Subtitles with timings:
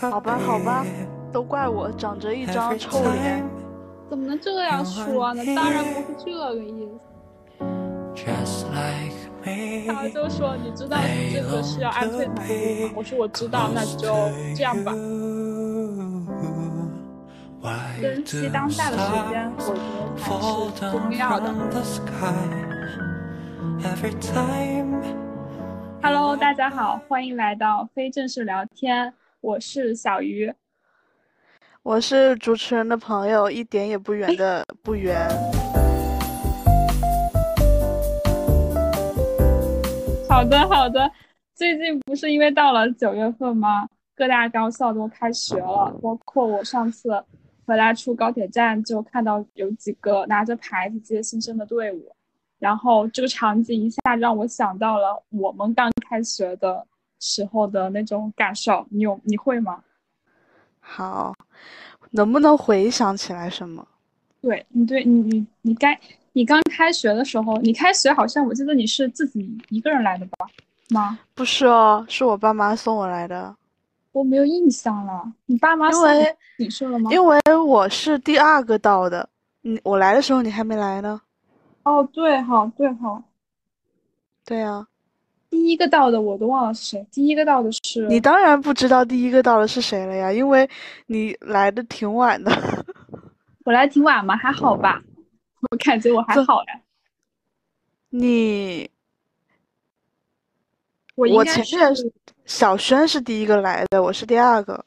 [0.00, 0.84] 好吧，好吧，
[1.30, 3.44] 都怪我长着一张臭脸。
[4.08, 5.44] 怎么能这样说呢？
[5.54, 6.98] 当然不是这个意思。
[9.86, 10.96] 他就说：“你知道
[11.32, 14.14] 这个是要安退堂鼓吗？”我说：“我知道，那就
[14.56, 14.92] 这样吧。”
[18.00, 19.78] 珍惜当下的时间，我觉得
[20.20, 21.46] 才是重要的。
[26.00, 30.52] Hello，大家好，欢迎来到非正式聊天，我是小鱼，
[31.82, 35.28] 我是主持人的朋友，一点也不远的 不远。
[40.28, 41.10] 好的，好的。
[41.54, 43.88] 最近不是因为到了九月份吗？
[44.14, 47.24] 各大高校都开学了，包括我上次。
[47.66, 52.10] 回来出高铁站就看到有几个拿着牌子接新生的队伍，
[52.58, 56.84] 然后这个场景一下让我想到了我们刚开学的
[57.20, 58.86] 时候的那种感受。
[58.90, 59.82] 你有你会吗？
[60.80, 61.34] 好，
[62.10, 63.86] 能不能回想起来什么？
[64.40, 65.98] 对你对你你你该
[66.32, 70.46] 你刚开学的时候，你开学好像我记得你是自己一个人来的吧？
[70.90, 71.18] 吗？
[71.34, 73.54] 不是哦，是我爸妈送我来的。
[74.12, 77.10] 我没有印象了，你爸妈因为你说了吗？
[77.12, 79.28] 因为我是第二个到的，
[79.60, 81.20] 你我来的时候你还没来呢。
[81.88, 83.24] 哦，对哈，对哈，
[84.44, 84.86] 对啊，
[85.48, 87.06] 第一个到的我都忘了是谁。
[87.10, 90.68] 第一个到的是你，当然不知道第一个到的是谁了呀，因为
[91.06, 92.52] 你来的挺晚的。
[93.64, 94.36] 我来挺晚吗？
[94.36, 95.02] 还好吧，
[95.70, 96.80] 我感觉我还好呀。
[98.10, 98.90] 你，
[101.14, 101.94] 我我前面
[102.44, 104.84] 小轩是第一个来的，我是第二个。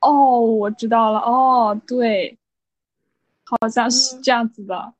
[0.00, 1.20] 哦，我知道了。
[1.20, 2.36] 哦，对，
[3.44, 4.92] 好像是这样子的。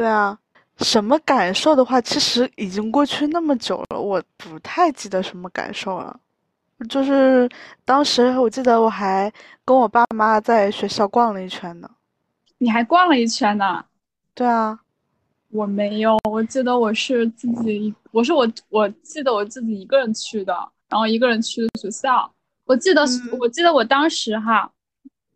[0.00, 0.34] 对啊，
[0.78, 6.18] 什么感受的话，其实已经过去那么久了，我不太记得什么感受了。
[6.88, 7.46] 就是
[7.84, 9.30] 当时我记得我还
[9.62, 11.90] 跟我爸妈在学校逛了一圈呢。
[12.56, 13.84] 你还逛了一圈呢？
[14.32, 14.80] 对啊，
[15.50, 20.56] 我没有，我记得我是自己，我是我，我记得我自己一个人去的。
[20.88, 22.32] 然后一个人去的学校，
[22.64, 23.04] 我记得，
[23.38, 24.72] 我记得我当时哈，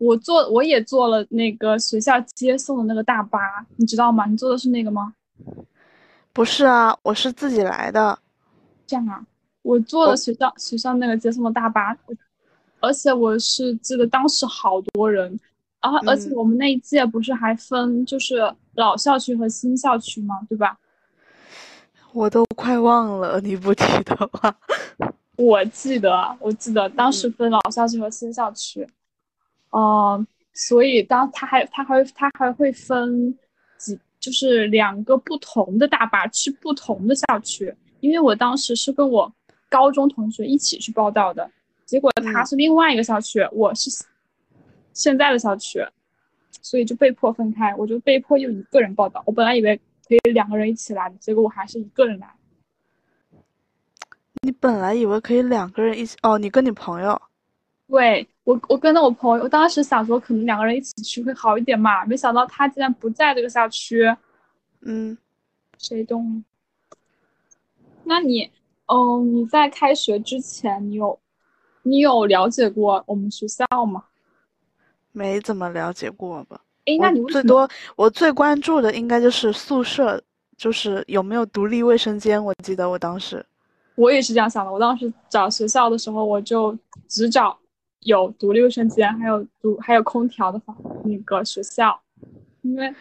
[0.05, 3.39] 我坐我也坐了那个学校接送的那个大巴，
[3.77, 4.27] 你知道吗？
[4.27, 5.15] 你坐的是那个吗？
[6.33, 8.19] 不是啊，我是自己来的。
[8.87, 9.25] 这样啊，
[9.63, 11.97] 我坐了学校学校那个接送的大巴，
[12.81, 15.39] 而且我是记得当时好多人，
[15.81, 20.41] 然后而且我们那一届不是还分就是老校区和新校区吗？
[20.49, 20.79] 对吧？
[22.13, 24.55] 我都快忘了，你不提的话。
[25.37, 28.87] 我记得，我记得当时分老校区和新校区，
[29.77, 33.37] 嗯，所以当他还他还他还会分
[33.77, 37.75] 几，就是两个不同的大巴去不同的校区。
[38.01, 39.33] 因为我当时是跟我
[39.71, 41.51] 高中同学一起去报道的，
[41.87, 43.91] 结果他是另外一个校区，我是
[44.93, 45.83] 现在的校区，
[46.61, 49.23] 所以就被迫分开，我就被迫又一个人报道。
[49.27, 49.75] 我本来以为
[50.07, 52.29] 可以两个人一起来的，结果我还是一个人来。
[54.43, 57.21] 你本来以为可以两个人一起哦，你跟你朋友，
[57.95, 64.05] 对我，我跟着我朋友，我当时想说可能两个人一起去会好一点嘛，没想到他竟然不在这个校区，
[64.81, 65.17] 嗯，
[65.79, 66.43] 谁懂？
[68.03, 68.51] 那你，
[68.87, 71.17] 嗯，你在开学之前，你有，
[71.85, 74.03] 你有了解过我们学校吗？
[75.13, 76.61] 没怎么了解过吧？
[76.87, 80.21] 哎，那你最多我最关注的应该就是宿舍，
[80.57, 82.45] 就是有没有独立卫生间。
[82.45, 83.47] 我记得我当时。
[83.95, 84.73] 我也是这样想的。
[84.73, 86.77] 我当时找学校的时候，我就
[87.09, 87.57] 只找
[88.05, 92.01] 有独立卫生间，还有独还有空调的房那个学校，
[92.63, 92.95] 因为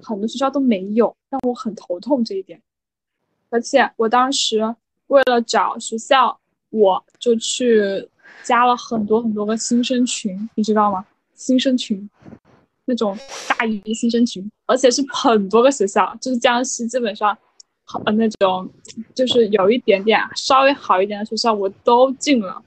[0.00, 2.60] 很多学校都没有，让我很头痛这一点。
[3.50, 4.74] 而且我当时
[5.08, 6.38] 为了找学校，
[6.70, 8.08] 我就去
[8.42, 11.04] 加了很多很多个新生群，你知道吗？
[11.34, 12.08] 新生群，
[12.84, 13.18] 那种
[13.48, 17.36] 大一新生群，而且是很多个学校，就是江西基本上。
[17.86, 18.66] 好那种，
[19.14, 22.64] 就是有一点点稍微好一点的学校，我都进了，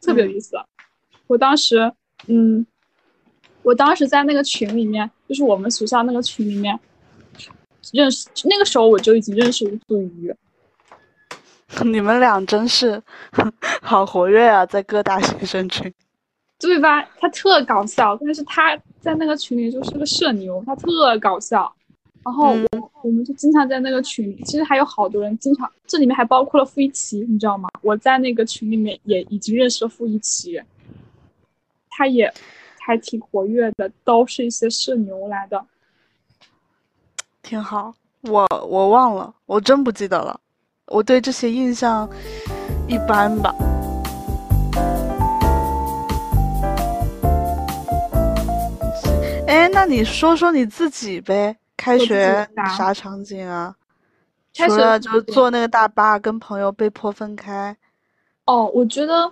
[0.00, 0.56] 特别有意思。
[1.26, 1.92] 我当时，
[2.26, 2.66] 嗯，
[3.62, 6.78] 我当时在那个群里面，就是我们学校那个群里面
[7.92, 10.34] 认识，那个时候我就已经认识吴祖瑜。
[11.84, 13.02] 你们俩真是
[13.80, 15.90] 好活跃啊，在各大学生群，
[16.58, 17.02] 对吧？
[17.18, 21.72] 他特搞笑，但是他在那个群里就是个社牛，他特搞笑。
[22.24, 27.68] 然后我我们就经常在那个群里，其实还有好多人经常，这里面还包括了付一奇，你知道吗？
[27.80, 30.60] 我在那个群里面也已经认识了傅一奇，
[31.94, 32.32] 他也
[32.80, 35.62] 还挺活跃的，都是一些社牛来的，
[37.42, 37.94] 挺好。
[38.22, 40.40] 我我忘了，我真不记得了，
[40.86, 42.08] 我对这些印象
[42.88, 43.54] 一般吧。
[49.46, 51.54] 哎，那你说说你自己呗？
[51.76, 53.74] 开学啥场景啊？
[54.54, 57.76] 除了就坐那个大巴跟朋友被迫分开。
[58.46, 59.30] 哦，我觉得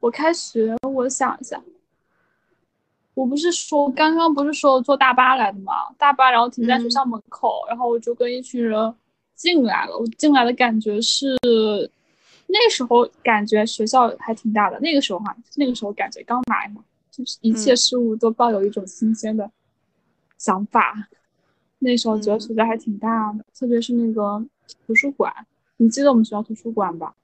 [0.00, 1.60] 我开学，我想一下，
[3.14, 5.72] 我不是说刚刚不是说坐大巴来的吗？
[5.96, 8.94] 大巴然后停在学校门口，然后我就跟一群人
[9.34, 9.96] 进来了。
[9.96, 11.36] 我进来的感觉是，
[12.46, 14.78] 那时候感觉学校还挺大的。
[14.80, 16.82] 那个时候哈，那个时候感觉刚来嘛。
[17.10, 19.48] 就是一切事物都抱有一种新鲜的
[20.36, 21.06] 想法，
[21.78, 24.44] 那时候觉得学校还挺大的，特别是那个
[24.84, 25.32] 图书馆，
[25.76, 27.14] 你记得我们学校图书馆吧？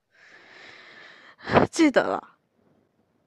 [1.73, 2.23] 记得了。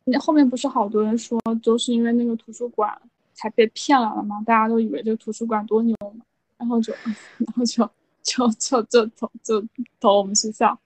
[0.05, 3.01] 那后面不是好多人说，就是因为那个图书馆
[3.33, 4.43] 才被骗来了吗？
[4.45, 6.25] 大家都以为这个图书馆多牛嘛，
[6.57, 6.93] 然后就，
[7.37, 7.89] 然后就
[8.21, 9.65] 就就就投就
[9.99, 10.77] 投我们学校。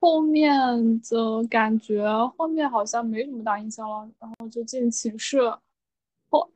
[0.00, 2.06] 后面的感觉，
[2.36, 5.40] 后面好像没什么大印象了，然后就进寝室。
[6.30, 6.48] 后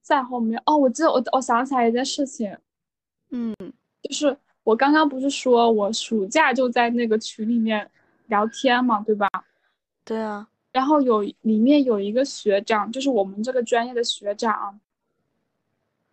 [0.00, 2.56] 在后面哦，我记得我我想起来一件事情，
[3.30, 3.54] 嗯，
[4.02, 7.90] 就是我刚刚不是说我暑假就在那个群里面
[8.28, 9.28] 聊天嘛，对吧？
[10.04, 10.46] 对啊。
[10.72, 14.78] 然后有里面有一个学长，就是我们这个专业的学长，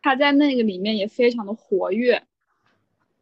[0.01, 2.25] 他在那个里面也非常的活跃，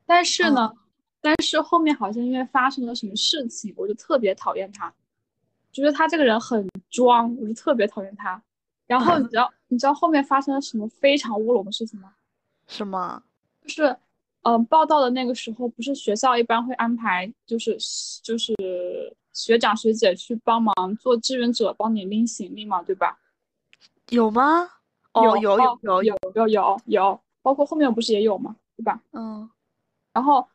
[0.06, 0.74] 但是呢。
[1.22, 4.94] 但是后面好像因为发生了什么事情，我就特别讨厌他，
[5.72, 8.40] 觉得他这个人很装，我就特别讨厌他。
[8.86, 12.14] 然后你知道你知道后面发生了什么非常乌龙的事情吗？
[12.68, 13.24] 什么？
[13.64, 13.98] 就是，
[14.44, 17.76] 嗯，报道的那个时候，不是学校一般会安排，就是
[18.22, 18.54] 就是
[19.36, 23.20] 学长学姐去帮忙做志愿者，帮你拎行李嘛，对吧？
[24.10, 24.70] 有吗？
[25.14, 26.04] 有有有有
[26.34, 29.02] 有有有，包括后面不是也有嘛，对吧？
[29.12, 29.50] 嗯。
[30.14, 30.48] 然后，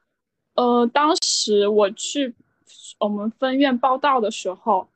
[0.55, 2.35] 呃，当时我去
[2.99, 4.89] 我们分院报道的时候，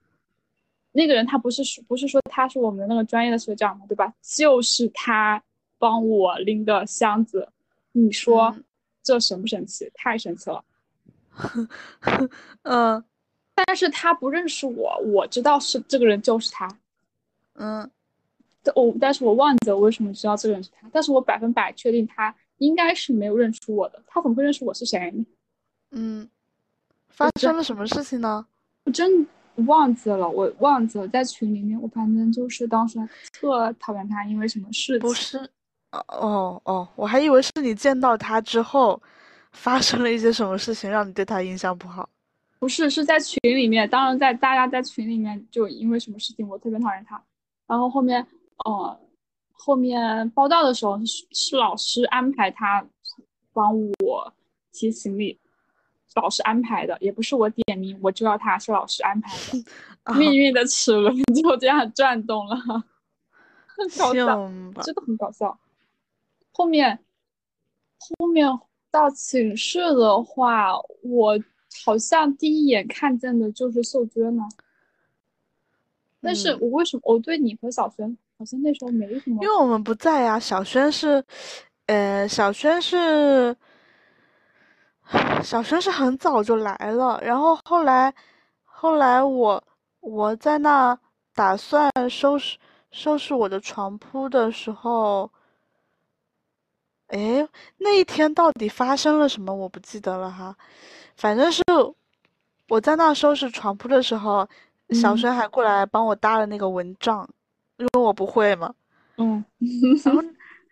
[0.93, 4.15] 那个人他不是说不是说他是我们那个专业的学长嘛，对吧？
[4.23, 5.43] 就是他
[5.79, 7.49] 帮我拎的箱子，
[7.93, 8.57] 你说
[9.03, 9.91] 这神不神奇？
[9.95, 10.65] 太神奇了。
[12.63, 13.05] 嗯。
[13.55, 16.69] 但是他不认识我，我知道是这个人就是他。
[17.55, 17.89] 嗯，
[18.75, 24.03] 我但是我忘记了为什么知道这个人是他，但是我百分百确定他应该是没有认出我的。
[24.07, 25.13] 他怎么会认识我是谁？
[25.93, 26.29] 嗯，
[27.09, 28.45] 发生了什么事情呢？
[28.85, 29.27] 我真
[29.67, 32.99] 忘记了，我忘记了，在群里面，我反正就是当时
[33.33, 35.01] 特讨厌他，因为什么事情？
[35.01, 35.39] 不是，
[35.93, 39.01] 哦哦，我还以为是你见到他之后
[39.53, 42.09] 发生了一些什么事情，让你对他印象不好。
[42.65, 47.23] 不是，是在群里面，当然在大家在群里面就因为什么事情，我特别讨厌他。
[47.67, 48.27] 然后后面，
[48.65, 48.99] 呃，
[49.53, 52.83] 后面报道的时候是是老师安排他
[53.53, 54.33] 帮我
[54.73, 55.39] 提行李。
[56.15, 59.63] 老师安排的，也不是我点名，我知道他是老师安排的。
[60.17, 64.25] 命运的齿轮 就这样转动了，很搞笑，
[64.83, 65.59] 真的很搞笑。
[66.51, 66.99] 后面，
[67.99, 68.49] 后面
[68.91, 70.73] 到寝室的话，
[71.03, 71.39] 我
[71.85, 74.43] 好像第一眼看见的就是秀娟呢。
[76.21, 79.43] 但是我为什么我对你和小轩好像那时候没什么？
[79.43, 80.39] 因为我们不在呀。
[80.39, 81.25] 小轩是，
[81.87, 83.57] 呃，小轩是。
[85.43, 88.13] 小轩是很早就来了，然后后来，
[88.65, 89.63] 后来我
[90.01, 90.99] 我在那
[91.35, 92.57] 打算收拾
[92.91, 95.31] 收拾我的床铺的时候，
[97.09, 99.55] 哎，那一天到底发生了什么？
[99.55, 100.57] 我不记得了哈，
[101.17, 101.63] 反正是
[102.69, 104.49] 我在那收拾床铺的时候，
[104.91, 107.29] 小轩还过来帮我搭了那个蚊帐，
[107.79, 108.75] 因为我不会嘛，
[109.17, 109.45] 嗯，
[110.05, 110.23] 然后。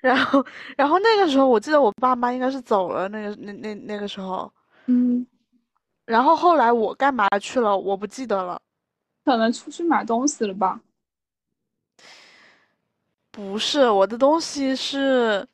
[0.03, 0.45] 然后，
[0.77, 3.09] 然后那个时候，我记得我爸妈应该是走了。
[3.09, 4.53] 那个那那那个时候，
[4.87, 5.25] 嗯。
[6.07, 7.79] 然后后来我干嘛去了？
[7.79, 8.61] 我不记得了。
[9.25, 10.81] 可能出去买东西了吧？
[13.31, 15.47] 不是，我的东西是，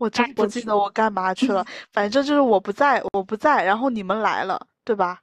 [0.00, 1.64] 我真不记得我干嘛去了。
[1.92, 5.20] 反正就是我不在，我不在，然后你们来了，对吧？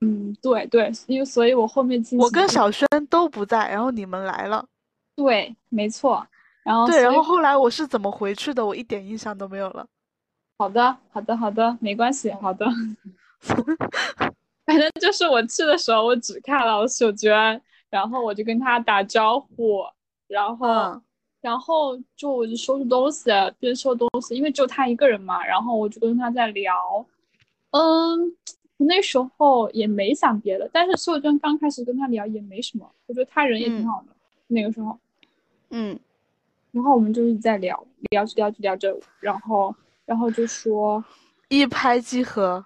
[0.00, 2.18] 嗯，对对，因为所以我后面进。
[2.18, 4.66] 我跟小轩都不在，然后你们来了。
[5.14, 6.26] 对，没错，
[6.64, 8.64] 然后对，然后后来我是怎么回去的？
[8.64, 9.86] 我一点印象都没有了。
[10.58, 12.66] 好的，好的，好的，没关系，好的。
[14.66, 17.60] 反正就是我去的时候，我只看到秀娟，
[17.90, 19.82] 然后我就跟她打招呼，
[20.28, 21.00] 然后，
[21.48, 26.74] 然后就我就收拾东西，边收东西，因为只有他一个人嘛，然后我就跟他在聊。
[27.70, 28.36] 嗯，
[28.76, 34.08] 那时候也没想别的，但是秀娟刚开始跟他聊也没什么，我觉得他人也挺好的，
[34.48, 34.98] 那个时候。
[35.70, 35.98] 嗯，
[36.70, 39.74] 然后我们就一直在聊聊着聊着聊着，然后
[40.04, 41.02] 然后就说，
[41.48, 42.62] 一拍即合。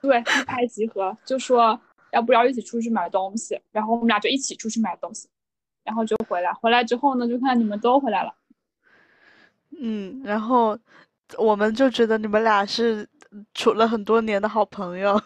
[0.00, 1.76] 对，一拍即合，就说
[2.12, 5.28] 要不要一起出去买东西，然后我们俩就一起出去买东西，
[5.84, 6.52] 然后就回来。
[6.52, 8.34] 回来之后呢，就看你们都回来了。
[9.80, 10.78] 嗯，然后
[11.38, 13.08] 我们就觉得你们俩是
[13.54, 15.20] 处了很多年的好朋友，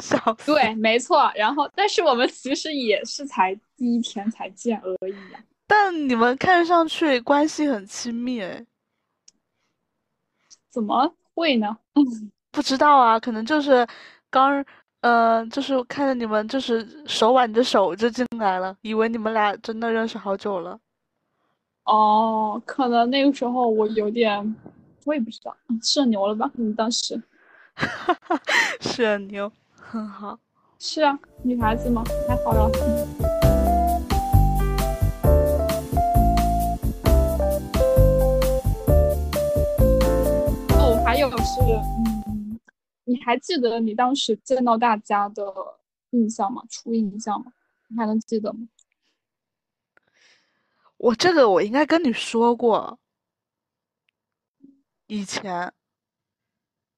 [0.00, 0.52] 笑死。
[0.54, 1.30] 对，没错。
[1.34, 5.42] 然后，但是我们其实也是才第一天才见而已呀。
[5.66, 8.64] 但你们看上去关系很亲密，哎，
[10.70, 11.76] 怎么会呢？
[12.52, 13.86] 不知道啊，可能就是
[14.30, 14.64] 刚，
[15.06, 20.76] 呃，就是看着你们就是手挽着手就进来了，以为你们俩真的认识好久了。
[21.84, 24.56] 哦，可能那个时候我有点，
[25.04, 26.50] 我也不知道，社牛了吧？
[26.54, 27.22] 你当时，
[28.82, 30.36] 社牛，很好。
[30.80, 32.68] 是啊，女孩子嘛，还好了。
[40.70, 42.25] 哦，还有是，嗯，你
[43.26, 45.42] 还记得你当时见到大家的
[46.10, 46.62] 印象吗？
[46.70, 47.52] 初印象吗？
[47.88, 48.68] 你还能记得吗？
[50.96, 53.00] 我这个我应该跟你说过，
[55.08, 55.72] 以前，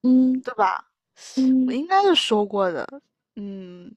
[0.02, 0.90] 嗯，对吧？
[1.38, 2.86] 嗯，我应该是说过的。
[3.36, 3.90] 嗯，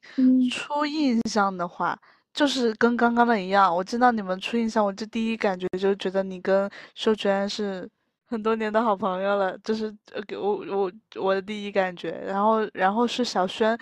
[0.50, 2.00] 初印象的话，
[2.34, 3.76] 就是跟刚刚的一样。
[3.76, 7.90] 我见到你们初印象，我就第一感觉就觉得你跟秀娟是
[8.32, 9.94] 很多年的好朋友了，就是
[10.26, 12.12] 给我我我的第一感觉。
[12.26, 13.78] 然后然后是小轩，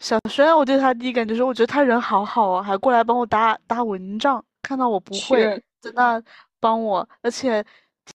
[0.00, 4.44] 小轩，我对他第一感觉是，我觉得他人好好啊，还过来帮我搭搭蚊帐。
[4.60, 6.20] 看到我不会，在那
[6.58, 7.64] 帮我，而且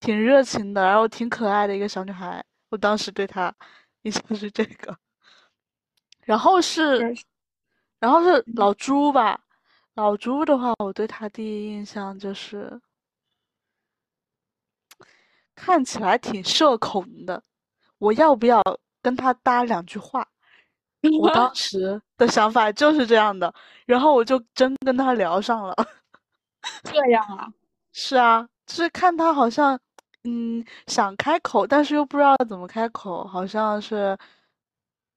[0.01, 2.43] 挺热情的，然后挺可爱的一个小女孩。
[2.69, 3.53] 我当时对她
[4.01, 4.93] 印象是这个，
[6.25, 7.15] 然后是，
[7.99, 9.39] 然后是老朱吧。
[9.95, 12.79] 老朱的话，我对他第一印象就是
[15.63, 17.41] 看起来挺社恐的。
[17.99, 18.59] 我要不要
[19.03, 20.27] 跟他搭两句话？
[21.21, 23.53] 我当时的想法就是这样的，
[23.85, 25.75] 然后我就真跟他聊上了。
[26.83, 27.47] 这样啊，
[27.93, 29.79] 是啊，就是看他好像，
[30.23, 34.17] 嗯，想开口，但是又不知道怎么开口，好像是，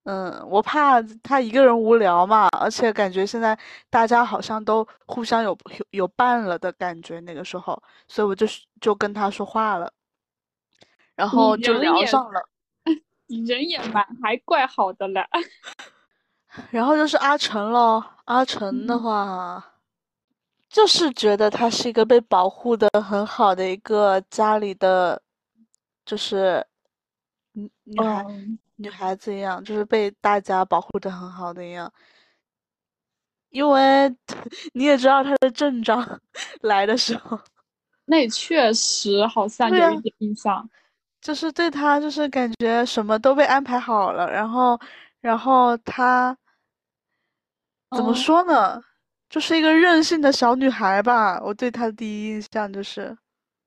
[0.04, 3.58] 嗯，我怕他一个人无聊嘛，而且感觉现在
[3.90, 8.46] 大家好像都互相有有有伴了的感觉，那个时候，所以我就
[8.80, 9.90] 就跟他说话了，
[11.14, 12.48] 然后就聊上了。
[13.26, 15.26] 你人也蛮还怪好的嘞。
[16.70, 19.70] 然后就是阿成喽，阿成的话。
[20.68, 25.22] 就是觉得他是一个被保护的很好的一个家里的，
[26.04, 26.66] 就是
[27.52, 28.26] 女女孩
[28.74, 31.92] 女孩子一样，就是被大家保护的很好的一样。
[33.50, 34.12] 因为
[34.74, 36.20] 你也知道他的阵仗
[36.62, 37.38] 来的时候，
[38.06, 40.68] 那也确实好像有一点印象，
[41.24, 44.78] 就是对她就是感觉什么都被安排好了，然后
[45.22, 46.36] 然后她
[47.96, 48.78] 怎么说呢？
[49.30, 53.16] 就是一个任性的小女孩吧，我对她的第一印象就是，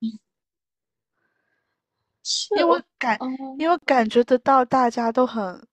[2.56, 3.18] 因为感，
[3.58, 5.66] 因为感觉得到大家都很，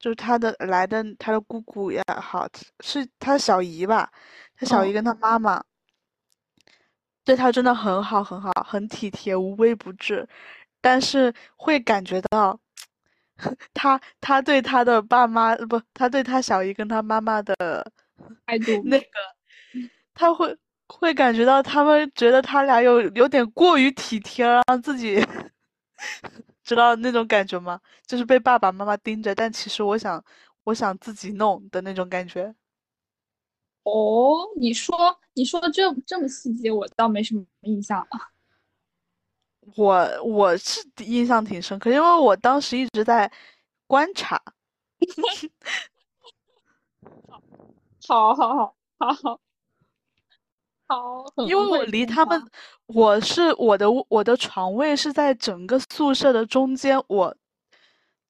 [0.00, 2.48] 就是她的来的她的姑姑也好，
[2.80, 4.10] 是她小姨吧，
[4.56, 5.62] 她小姨跟她妈妈，
[7.24, 10.28] 对她真的很好很好，很体贴，无微不至，
[10.82, 12.60] 但是会感觉到，
[13.72, 17.54] 他他对他的爸妈不，他对他小姨跟他妈妈的。
[18.46, 19.06] 态度那个，
[20.14, 20.56] 他会
[20.88, 25.20] 会感觉到他们觉得他俩有有点过于体贴了，让自己
[26.62, 27.80] 知道那种感觉吗？
[28.06, 30.22] 就是被爸爸妈妈盯着，但其实我想
[30.64, 32.54] 我想自己弄的那种感觉。
[33.84, 34.96] 哦，你说
[35.34, 38.31] 你说的这这么细节，我倒没什么印象啊。
[39.76, 43.30] 我我是印象挺深刻，因为我当时一直在
[43.86, 44.40] 观察。
[48.08, 49.40] 好好好好好
[50.88, 52.50] 好，因为我离他们，
[52.86, 57.34] 我是我的我的床位是在整个宿舍的中间，我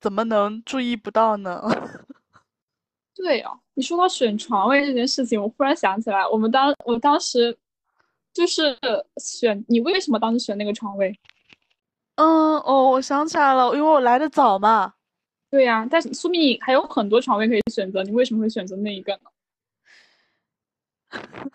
[0.01, 1.61] 怎么能注意不到呢？
[3.17, 7.59] 对哦，你说到选床位这件事情，我忽然想起来，我们当我当时
[8.33, 8.79] 就是
[9.19, 11.19] 选你为什么当时选那个床位？
[12.17, 14.95] 嗯哦，我想起来了，因为我来的早嘛。
[15.51, 19.31] 对呀，但是说明你还有很多床位可以选择，你为什么会选择那一个呢？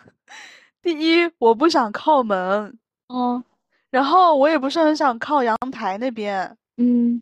[0.82, 2.78] 第一，我不想靠门，
[3.10, 3.44] 嗯，
[3.90, 7.22] 然后我也不是很想靠阳台那边，嗯，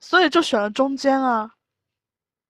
[0.00, 1.54] 所以就选了中间啊。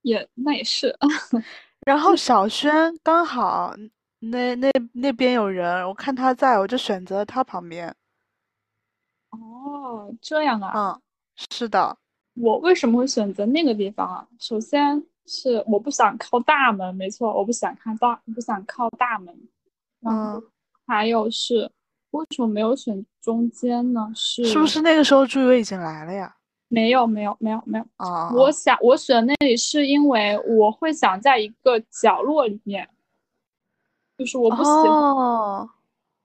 [0.02, 0.96] 也那也是，
[1.86, 3.74] 然后小轩刚好
[4.20, 7.94] 那那那边有人，我看他在，我就选择他旁边。
[9.30, 10.72] 哦，这样啊。
[10.74, 11.00] 嗯，
[11.50, 11.96] 是的。
[12.34, 14.26] 我为什么会选择那个地方啊？
[14.38, 19.34] 首先是我不想靠大门，没错，我不想看大，不想靠大门。
[20.02, 20.42] 嗯，
[20.86, 21.70] 还有是
[22.10, 24.10] 为什么没有选中间呢？
[24.14, 26.34] 是是不是那个时候朱雨薇已经来了呀？
[26.68, 27.84] 没有，没有，没有，没有。
[27.96, 32.88] 啊，我想我选那里是因为我会想在一个角落里面，
[34.20, 34.90] 就是我不喜欢。
[34.90, 35.70] 哦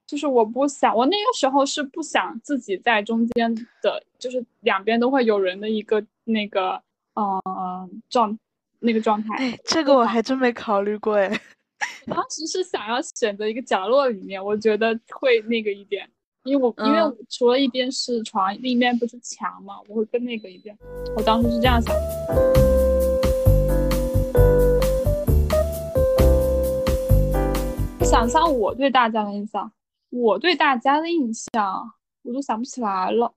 [0.07, 6.79] 就是我不想，我那个时候是不想自己在中间的，就是两边都会有人的一个那个，
[7.15, 8.37] 呃，状
[8.77, 9.33] 那个状态。
[9.37, 11.41] 哎，这个我还真没考虑过哎。
[12.05, 16.07] 当时是想要选择一个角落里面，我觉得会那个一点，
[16.43, 20.77] 因为我、因为我除了一边是床，另一边不是墙嘛，我会更那个一点。
[21.17, 22.84] 我当时是这样想的。
[28.15, 29.69] 想象我对大家的印象，
[30.09, 31.91] 我对大家的印象，
[32.23, 33.33] 我都想不起来了。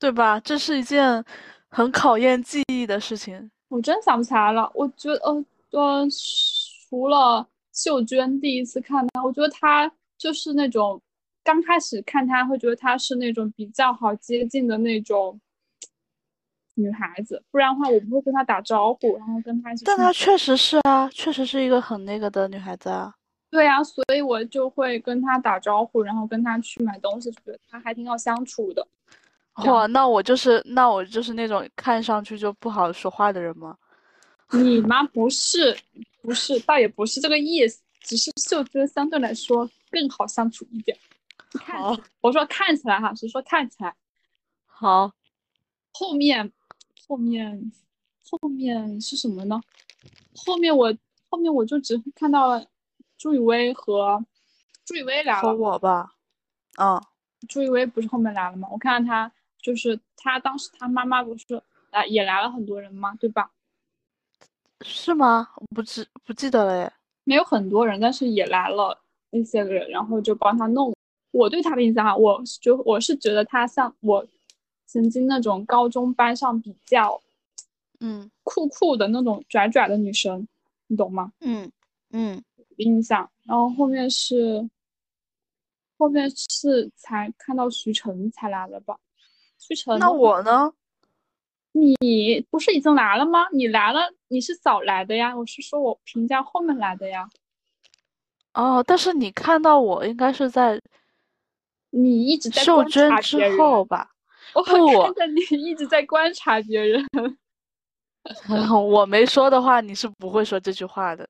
[0.00, 0.40] 对吧？
[0.40, 1.24] 这是一件
[1.68, 3.48] 很考验记忆的事情。
[3.68, 4.68] 我真想不起来了。
[4.74, 6.08] 我觉得，呃呃，
[6.90, 9.88] 除了秀娟第一次看她，我觉得她
[10.18, 11.00] 就是那种
[11.44, 15.40] 刚开始看她会觉得她是那种比较好接近的那种
[16.74, 19.84] 女孩子，不然的话我不会跟她打招呼，然后跟她一起。
[19.84, 23.14] 但她确实是啊，确实是一个很那个的女孩子啊。
[23.56, 28.86] 对啊，所以我就会跟他打招呼，然后跟他去买东西，觉得他还挺好相处的。
[29.64, 33.74] 哇，那我就是那我就是那种看上去就不好说话的人吗？
[34.52, 35.02] 你吗？
[35.04, 35.74] 不是，
[36.20, 40.94] 不是，倒也不是这个意思，只是秀娟相对来说更好相处一点。
[41.52, 43.94] 看好，我说看起来哈，是说看起来，
[44.66, 45.10] 好，
[45.92, 46.52] 后面，
[47.08, 47.72] 后面，
[48.30, 49.58] 后面是什么呢？
[50.44, 50.94] 后面我
[51.30, 52.66] 后面我就只看到了
[53.18, 54.24] 朱雨薇和
[54.84, 56.14] 朱雨薇来了和，我吧。
[56.78, 57.00] 嗯，
[57.48, 58.68] 朱雨薇不是后面来了吗？
[58.70, 63.16] 我看到她就是她当时她妈妈不是来也来了很多人吗？
[63.18, 63.50] 对吧？
[64.82, 65.48] 是吗？
[65.56, 66.92] 我不记不记得了耶。
[67.24, 69.00] 没有很多人，但是也来了
[69.30, 70.94] 一些个人，然后就帮他弄。
[71.32, 74.24] 我对他的印象啊，我是觉我是觉得他像我
[74.86, 77.20] 曾经那种高中班上比较
[78.00, 80.46] 嗯酷酷的那种拽拽的女生，
[80.86, 81.32] 你懂吗？
[81.40, 81.70] 嗯
[82.10, 82.42] 嗯，
[82.76, 83.30] 印象。
[83.44, 84.68] 然后后面是
[85.98, 88.96] 后面是才看到徐晨才来了吧？
[89.58, 90.72] 徐晨，那我呢？
[91.72, 93.46] 你不是已经来了吗？
[93.52, 95.36] 你来了，你是早来的呀。
[95.36, 97.28] 我是说我评价后面来的呀。
[98.54, 100.80] 哦，但是你看到我应该是在
[101.90, 104.10] 你一直在秀观娟之察别人后吧？
[104.54, 107.04] 我不看着你一直在观察别人，
[108.90, 111.28] 我没说的话，你是不会说这句话的。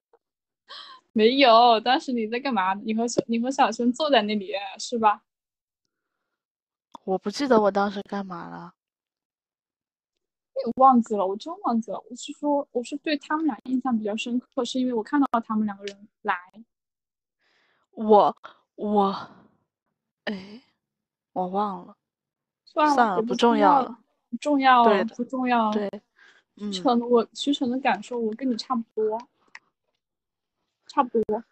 [1.17, 1.81] 没有。
[1.81, 2.75] 当时你在干嘛？
[2.75, 5.23] 你和小你和小轩坐在那里是吧？
[7.05, 8.75] 我不记得我当时干嘛了。
[10.67, 11.99] 我忘记了，我真忘记了。
[12.11, 16.37] 我是说，我是对他们俩印象比较深刻，是因为我看到了他们两个人来。
[17.93, 18.37] 我
[18.75, 19.31] 我，
[20.25, 20.61] 哎，
[21.33, 21.97] 我忘了。
[22.67, 23.99] 算了，算了不重要了，
[24.29, 25.73] 不重要了，对不重要了。
[25.73, 25.89] 对，
[26.57, 29.19] 嗯，徐晨，我徐晨的感受，我跟你差不多，
[30.97, 31.45] 差不多，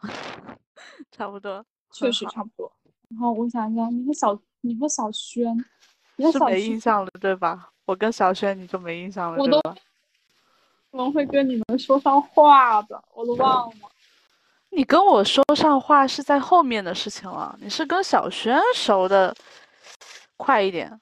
[1.12, 1.62] 差不多。
[1.92, 2.72] 确实差不多。
[3.10, 5.54] 然后我想想，你和小你和小轩，
[6.16, 7.68] 你和是没印象了，对吧？
[7.84, 9.60] 我跟小轩你就没印象了，我都？
[10.90, 13.04] 怎么会跟你们说上话的？
[13.12, 13.74] 我都忘了。
[14.70, 19.34] 你跟我说上话是在后面的事情了，你是跟小轩熟的
[20.38, 20.98] 快一点，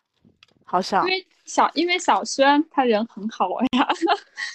[0.65, 1.13] 好像因。
[1.13, 3.89] 为小，因为小轩他人很好呀，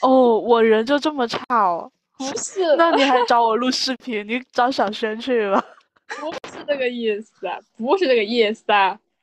[0.01, 1.89] 哦，我人就这么差哦？
[2.19, 4.27] 不是，那你还 找我录视频？
[4.27, 5.65] 你找小轩去吧。
[6.19, 7.31] 不是这个意思，
[7.77, 8.65] 不是这个意思，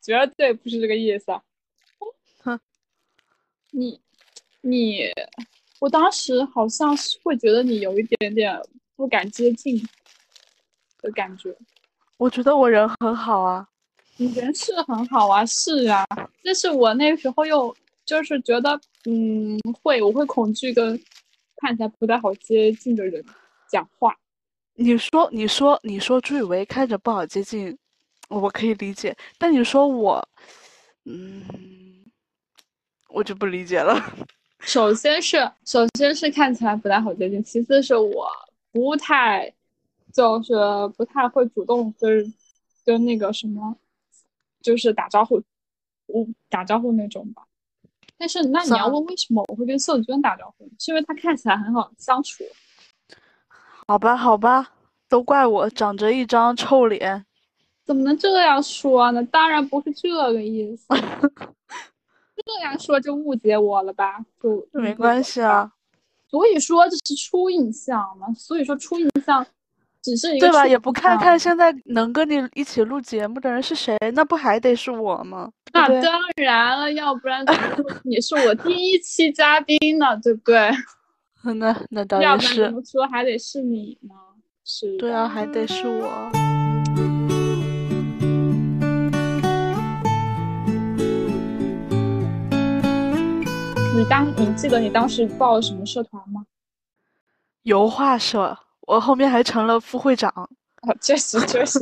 [0.01, 1.27] 绝对不是这个意思。
[2.43, 2.59] 哼，
[3.73, 4.01] 你，
[4.63, 5.11] 你，
[5.79, 8.59] 我当时好像是会觉得你有一点点
[8.97, 9.77] 不敢接近
[11.03, 11.55] 的感觉。
[12.17, 13.69] 我觉得我人很好啊。
[14.17, 16.07] 你人是很好啊，是啊，
[16.43, 20.99] 但是我那时候又就是觉得，嗯，会我会恐惧跟
[21.57, 23.25] 看起来不太好接近的人
[23.71, 24.15] 讲话。
[24.75, 27.77] 你说，你说，你说朱雨薇看着不好接近，
[28.29, 29.17] 我可以理解。
[29.39, 30.29] 但你说我，
[31.05, 31.43] 嗯，
[33.09, 33.99] 我就不理解了。
[34.61, 38.29] 首先是首先是看起来不太好接近，其次是我
[38.73, 39.51] 不太
[40.13, 40.53] 就是
[40.97, 42.35] 不太会主动跟
[42.85, 43.79] 跟那个什么，
[44.61, 45.43] 就是打招呼，
[46.07, 47.46] 我打招呼那种吧。
[48.19, 52.45] 但是那你要问为什么我会跟秀娟打招呼，是因为她看起来很好相处。
[53.87, 54.73] 好吧，好吧，
[55.09, 57.25] 都怪我长着一张臭脸。
[57.85, 59.23] 怎么能这样说呢？
[59.27, 60.87] 当然不是这个意思。
[62.45, 64.25] 这样说就误解我了吧？
[64.43, 65.73] 就没关系啊。
[66.29, 68.27] 所以说这是初印象嘛？
[68.35, 69.47] 所以说初印象
[70.07, 70.65] 只是一个对吧？
[70.65, 75.51] 也不看看现在能跟你一起录节目的人是谁，那不还得是我吗？
[75.73, 77.45] 那当然了，要不然
[78.05, 80.71] 你是我第一期嘉宾呢，对不对？
[81.57, 82.63] 那那倒也是。
[82.67, 84.15] 怎么说还得是你呢？
[84.65, 84.97] 是。
[84.97, 86.31] 对啊，还得是我。
[93.97, 96.47] 你当你记得你当时报了什么社团吗？
[97.63, 100.31] 油画社，我后面还成了副会长。
[100.83, 101.81] 啊，确实确实，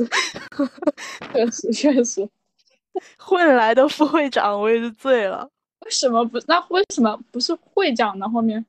[1.31, 2.27] 确实 确实，
[3.17, 5.49] 混来的副会长，我也是醉了。
[5.81, 6.39] 为什么不？
[6.47, 8.27] 那为什么不是会长呢？
[8.27, 8.65] 后面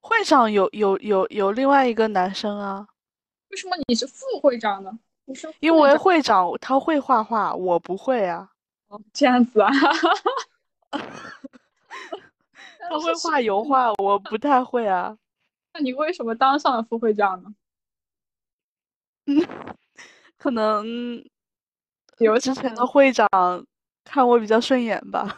[0.00, 2.88] 会长有有有有另外一个男生啊。
[3.50, 4.90] 为什么你是副会长呢？
[5.60, 8.48] 因为会长他会画画，我不会啊。
[8.88, 9.70] 哦，这样子啊。
[12.88, 15.14] 他会画油画，我不太会啊。
[15.78, 17.54] 那你为什么当上了副会长呢？
[19.26, 19.36] 嗯，
[20.36, 20.84] 可能
[22.18, 23.28] 有之前的会长
[24.02, 25.36] 看我比较顺眼吧。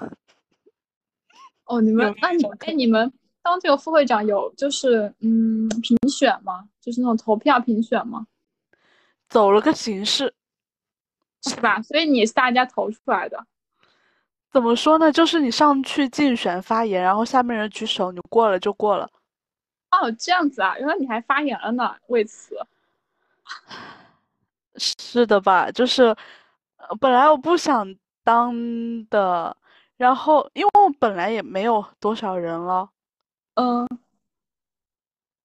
[1.65, 6.67] 哦，你们那你哎，你们当这个副会长有就是嗯评选吗？
[6.81, 8.27] 就是那种投票评选吗？
[9.29, 10.33] 走了个形式，
[11.43, 11.83] 是吧？
[11.83, 13.45] 所以你是大家投出来的。
[14.51, 15.13] 怎么说呢？
[15.13, 19.07] 就是你上去竞选发言，然后下面人举手，你过了就过了。
[19.91, 22.57] 哦，这样子啊，原来你还发言了呢，为此。
[24.77, 25.71] 是的吧？
[25.71, 26.15] 就是，
[27.01, 28.55] 本来我不想当
[29.11, 29.57] 的，
[29.97, 32.89] 然后因为我本来也没有多少人了。
[33.55, 33.87] 嗯。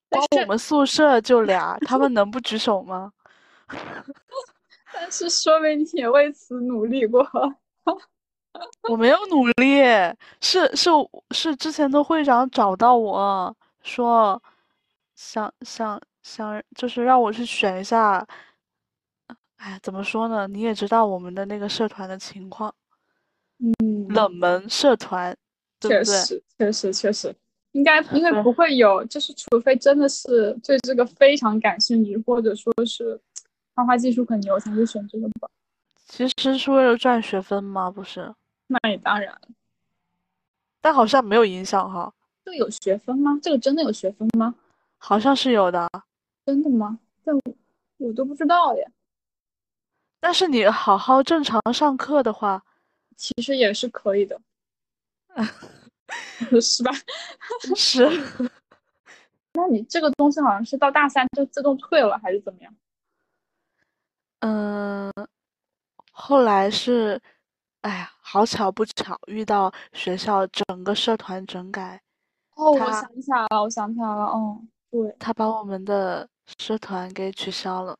[0.09, 3.11] 光我们宿舍就俩， 他们能不举手吗？
[4.93, 7.27] 但是说明你也为此努力过。
[8.89, 9.81] 我没有努力，
[10.39, 10.89] 是是
[11.31, 13.53] 是之前的会长找到我
[13.85, 14.41] 说，
[15.13, 18.25] 想想想，就是让我去选一下。
[19.57, 20.47] 哎，怎么说呢？
[20.47, 22.73] 你也知道我们的那个社团的情况，
[23.59, 25.35] 嗯，冷门社团，
[25.79, 27.33] 确实确实确实，
[27.71, 33.19] 应该应该不会有，就是除非真的是对这个非常感兴趣，或者说是
[33.73, 35.47] 画画技术很牛才会选这个吧。
[36.05, 37.89] 其实是为了赚学分吗？
[37.89, 38.33] 不是。
[38.67, 39.39] 那也当然，
[40.81, 42.11] 但好像没有影响哈。
[42.45, 43.39] 这个有学分吗？
[43.41, 44.53] 这个真的有学分吗？
[44.99, 45.89] 好像是有的。
[46.45, 46.99] 真的吗？
[47.23, 47.41] 但我
[47.97, 48.87] 我都不知道耶。
[50.19, 52.63] 但是你好好正常上课的话，
[53.17, 54.39] 其实也是可以的，
[56.61, 56.91] 是吧？
[57.75, 58.07] 是。
[59.53, 62.75] 那你这个东西好像是到大三就自动退了，还是怎么样？
[64.41, 65.11] 嗯，
[66.11, 67.19] 后来是。
[67.81, 72.01] 哎呀，好巧不巧，遇到学校整个社团整改。
[72.55, 77.97] 哦，我想起来了，我想起来了，哦，对，他把我们的社团给取消了。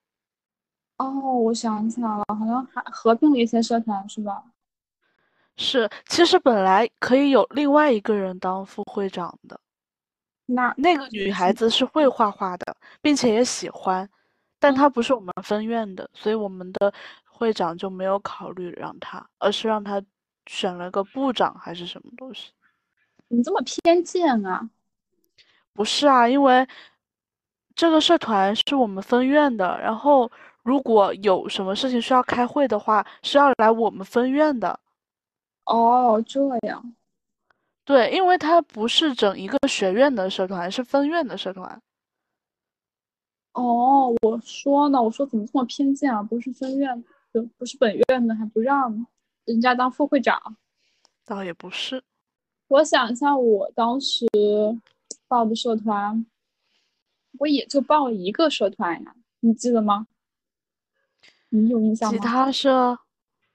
[0.98, 4.44] 哦，我想起来了，好像还合并了一些社团，是吧？
[5.58, 9.60] 是，其实本来可以有另外一个人当副会长的。
[10.46, 14.10] 那那个女孩子是会画画的，并且也喜欢，
[14.60, 16.94] 但她不是我们分院的，所以我们的。
[17.38, 20.02] 会长就没有考虑让她，而是让她
[20.46, 22.54] 选了个部长还是什么东西？
[23.28, 24.70] 你这么偏见啊？
[25.74, 26.68] 不是啊，因为
[27.76, 30.32] 这个社团是我们分院的，然后
[30.64, 34.80] 如果有什么事情需要开会的话，是要来我们分院的。
[35.66, 36.96] 哦，这样。
[37.84, 41.82] 对，因为它不是整一个学院的社团，是分院的社团。
[43.54, 46.24] 哦，我说呢，我说怎么这么偏见啊？
[46.24, 47.04] 不是分院。
[47.58, 49.06] 不是本院的还不让
[49.44, 50.56] 人家当副会长，
[51.26, 52.02] 倒也不是。
[52.68, 54.26] 我想一下，我当时
[55.28, 56.26] 报的社团，
[57.40, 60.08] 我也就报了一个社团呀，你记得吗？
[61.50, 62.18] 你有印象吗？
[62.18, 63.00] 吉他社？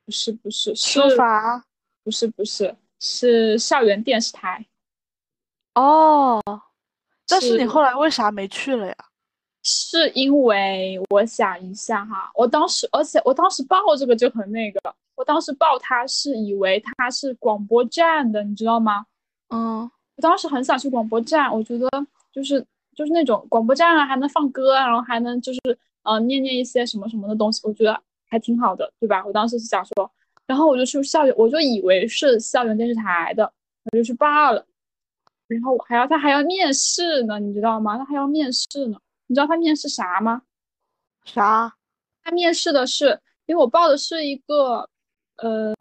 [0.05, 1.64] 不是不是，书法？
[2.03, 4.66] 不是不是，是校园电视台。
[5.75, 6.42] 哦，
[7.27, 8.94] 但是你后来为啥没去了呀？
[9.62, 14.81] 是因为我想一下哈，我当时，而且我当时报这个就很那个，
[15.20, 19.04] 我当时报他是以为他是广播站的，你知道吗？
[19.50, 19.83] 嗯，
[20.16, 21.87] 我当时很想去广播站，我觉得
[22.33, 22.64] 就是
[22.96, 25.61] 就是那种广播站啊，还能放歌，然后还能就是
[26.04, 29.22] 呃念念一些什么什么的东西，我觉得还挺好的，对吧？
[29.26, 30.11] 我当时是想说，
[30.46, 33.52] 然后我就去校园，我就以为是校园电视台的，
[33.92, 34.64] 我就去报了，
[35.48, 37.98] 然后还要他还要面试呢，你知道吗？
[37.98, 38.98] 他还要面试呢。
[39.26, 40.40] 你知道他面试啥吗？
[41.26, 41.74] 啥？
[42.22, 44.88] 他面试的是，因为我报的是一个，
[45.42, 45.74] 呃，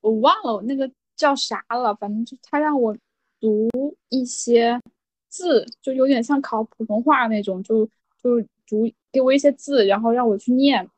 [0.00, 2.96] 我忘了那个叫啥了，反正就他让我
[3.40, 3.68] 读
[4.08, 4.80] 一些
[5.28, 7.86] 字，就有点像考普通话那种，就
[8.22, 10.88] 就读给我一些字，然后让我去念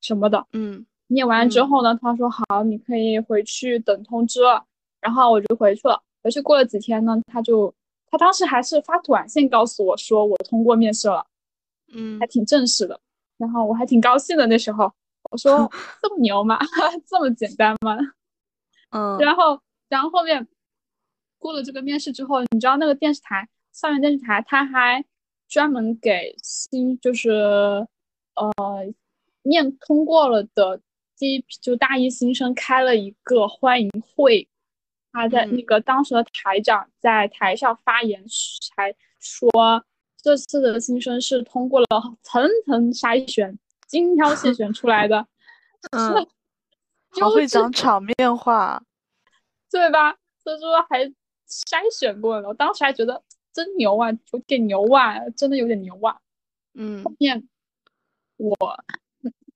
[0.00, 0.46] 什么的。
[0.52, 4.64] 嗯念完之后呢，他说好，你可以回去等通知了。
[5.00, 6.00] 然后我就回去了。
[6.22, 7.74] 回去过了几天呢，他就
[8.10, 11.26] 他当时还是发短信告诉我说我通过面试了，
[11.92, 13.00] 嗯还挺正式的。
[13.38, 14.46] 然后我还挺高兴的。
[14.46, 14.92] 那时候
[15.30, 15.70] 我说
[16.02, 16.58] 这么牛吗？
[17.06, 17.96] 这么简单吗？
[18.90, 20.46] 嗯然后然后后面
[21.38, 25.04] 过了这个面试之后，你知道那个电视台校园电视台，他还
[25.48, 28.52] 专门给新就是呃
[29.42, 30.80] 面通过了的
[31.16, 34.48] 第一批就大一新生开了一个欢迎会。
[35.12, 39.50] 他在嗯那个当时的台长在台上发言时还说，
[40.22, 41.86] 这次的新生是通过了
[42.22, 43.58] 层层筛选、
[43.90, 45.26] 精挑细选出来的，
[45.90, 46.14] 嗯，
[47.16, 48.80] 优 好会讲场面话。
[49.68, 50.16] 对吧？
[50.42, 51.04] 所以说还
[51.48, 53.20] 筛选过了，我当时还觉得
[53.52, 56.16] 真牛啊，有点牛啊，真的有点牛啊。
[56.74, 57.48] 嗯后面
[58.36, 58.56] 我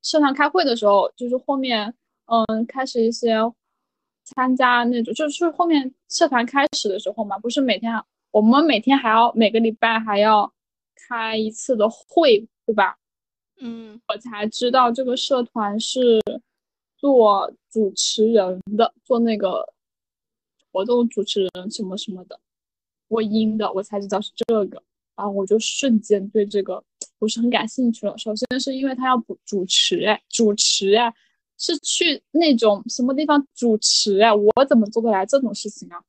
[0.03, 1.94] 社团开会的时候，就是后面
[2.27, 3.37] 嗯开始一些
[4.25, 7.92] 参加那种，就是后面社团开始的时候嘛，不是每天
[8.33, 10.53] 我们每天还要每个礼拜还要
[11.09, 12.97] 开一次的会，对吧？
[13.61, 16.21] 嗯我才知道这个社团是
[16.97, 19.73] 做主持人的，做那个
[20.73, 22.38] 活动主持人什么什么的，
[23.09, 24.83] 播音的，我才知道是这个。
[25.17, 26.83] 然后我就瞬间对这个
[27.21, 28.19] 不是很感兴趣了。
[28.19, 31.14] 首先是因为他要主主持，哎，主持，哎，
[31.57, 36.03] 是去那种什么地方主持，哎，我怎么做得来这种事情啊？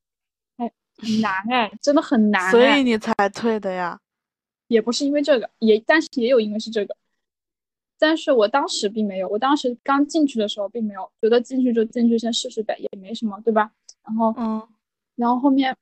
[0.56, 4.00] 哎，很难，哎，真的很难，所哎以你才退的呀？
[4.66, 6.96] 也不是因为这个，也但是也有因为是这个，
[7.98, 13.70] 但是我当时并没有，我当时刚进去的时候并没有觉得进去就进去先试试呗，也没什么，对吧？
[14.04, 14.62] 然后，嗯
[15.16, 15.74] 然后后面，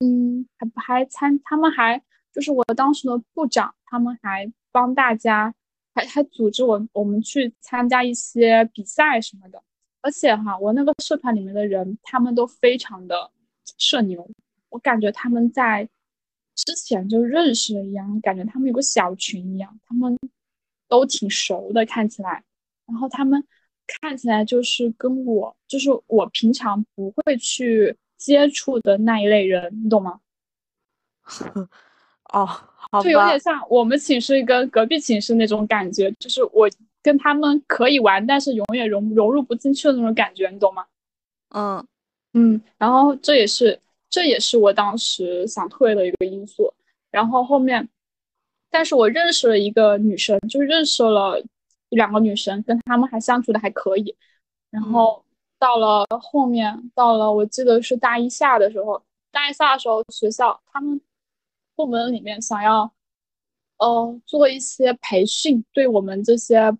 [0.00, 5.54] 嗯，还还参，他们还就是我当时的部长，他们还帮大家，
[5.94, 9.62] 还还组织我我们去参加一些比赛什么的，
[10.02, 13.30] 而且哈，我那个社团里面的人，他们都非常的
[13.78, 14.28] 社牛，
[14.68, 15.88] 我感觉他们在
[16.54, 20.18] 之前就认识了一样，感觉他们有个小群一样，他们
[20.88, 22.42] 都挺熟的，看起来。
[22.86, 23.42] 然后他们
[24.00, 30.20] 看起来就是跟我，就是我平常不会去接触的那一类人，你懂吗？
[32.32, 32.48] 哦，
[33.02, 36.68] 就有点，像我们寝室跟隔壁寝室那种感觉，就是我
[37.02, 40.84] 跟他们可以玩，但是永远融融入不进去的那种感觉，你懂吗？
[41.50, 41.86] 嗯
[42.34, 46.72] 嗯，然后这也是这也是我当时想退的一个因素。
[47.10, 47.88] 然后后面，
[48.70, 51.40] 但是我认识了一个女生，就是认识了
[51.88, 54.14] 一两个女生，跟她们还相处的还可以。
[54.70, 55.24] 然后
[55.58, 61.00] 到了后面，到了我记得是大一下的时候，大一下的时候，学校他们
[61.74, 62.92] 部门里面想要，
[63.78, 66.76] 呃，做一些培训，对我们这些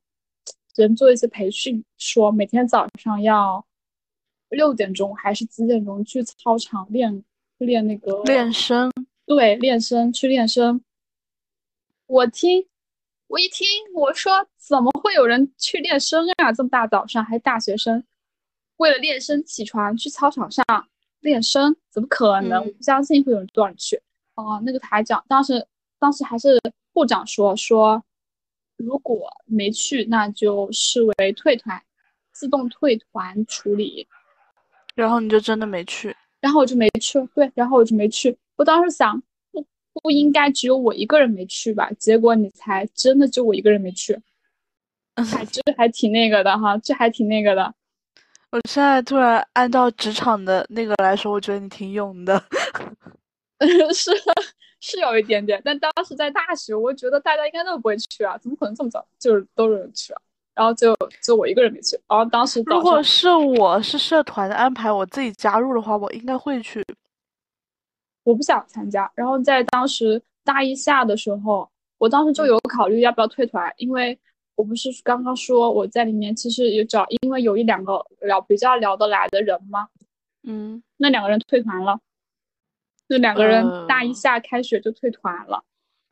[0.75, 3.65] 人做一些培训，说每天早上要
[4.51, 7.25] 六点钟还是几点钟去操场练
[7.59, 8.93] 练那个练声，
[9.25, 10.83] 对，练声去练声。
[12.07, 12.67] 我听，
[13.27, 16.53] 我一听，我说怎么会有人去练声啊？
[16.53, 18.05] 这么大早上还大学生，
[18.77, 20.65] 为了练声起床去操场上
[21.21, 22.61] 练声，怎么可能？
[22.61, 24.01] 我嗯不相信会有人多少人去。
[24.35, 25.67] 哦、那个台长当时
[25.99, 26.61] 当时还是
[26.93, 28.03] 部长说说，
[28.77, 31.83] 如果没去，那就视为退团，
[32.33, 34.07] 自动退团处理。
[34.95, 36.15] 然后你就真的没去。
[36.41, 38.39] 然后我就没去，对，然后我就没去。
[38.57, 39.21] 我当时想，
[39.97, 41.91] 不不应该只有我一个人没去吧？
[41.99, 44.15] 结果你才真的就我一个人没去，
[45.17, 47.75] 还这还挺那个的哈，这还挺那个的。
[48.51, 52.41] 我现在突然按照职场的那个来说，我觉得你挺勇的。
[53.95, 54.11] 是
[54.81, 60.21] 是有一点点，但当时在大学，我觉得大家应该都不会去啊，怎么可能这么早就是都有人去啊？
[60.55, 66.85] 然后就就我一个人没去，然后当时如果是我是社团的安排我自己加入的话，我应该会去。
[68.27, 74.19] 我不想参加，然后在当时大一下的时候，我当时就有考虑要不要退团，因为
[74.57, 79.87] 我不是刚刚说我在里面其实也找，因为有一两个聊比较聊得来的人嘛，
[80.43, 80.83] 嗯。
[80.97, 82.01] 那两个人退团了，
[83.07, 85.63] 那两个人呃大一下开学就退团了，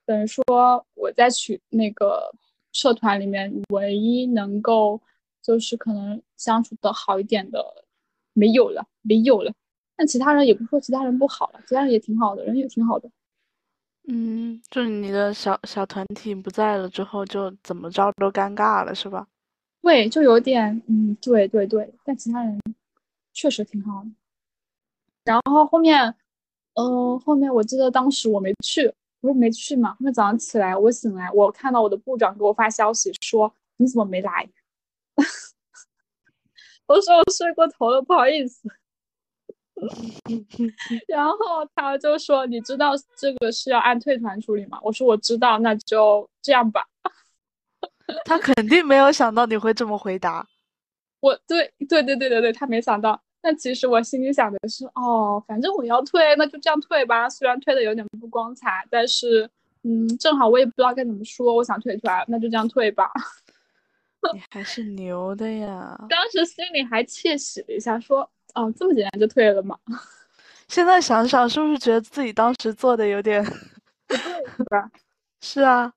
[0.07, 2.33] 等于说我在取那个
[2.71, 5.01] 社团里面唯一能够
[5.43, 7.85] 就是可能相处的好一点的
[8.33, 9.53] 没有了，没有了。
[9.97, 13.11] 但其他人也不说其他人不好了，其他人也挺好的，人也挺好的。
[14.07, 19.27] 嗯，就是你的小小团体不在了之后，就怎么着都尴尬了，是吧？
[19.83, 22.59] 对，就有点，嗯，对对对，但其他人
[23.33, 24.11] 确实挺好的。
[25.25, 26.15] 然后后面，
[26.75, 29.91] 嗯，后面我记得当时我没去，不是没去嘛。
[29.91, 34.49] 后面早上起来，我醒来，我看到我的部长给我发消息说：“你怎么没来？”
[36.87, 38.69] 我说：“我睡过头了，不好意思。”
[41.09, 41.37] 然后
[41.75, 46.85] 他就说：“你知道这个是要按退团处理吗？”我说：“我知道，那就这样吧。”
[48.25, 50.47] 他肯定没有想到你会这么回答。
[51.21, 53.21] 我对对对对对对，他没想到。
[53.41, 57.29] 但其实我心里想的是，哦，反正我要退，那就这样退吧。
[57.29, 59.49] 虽然退的有点不光彩，但是，
[59.83, 63.11] 嗯，正好我也不知道该怎么说，我想退出来，那就这样退吧。
[64.33, 65.95] 你还是牛的呀！
[66.09, 69.79] 当时心里还窃喜了一下，说，哦，这么简单就退了吗？
[70.69, 74.19] 现在想想，是不是觉得自己当时做的有点不对，
[74.57, 74.91] 是吧？
[75.41, 75.93] 是啊，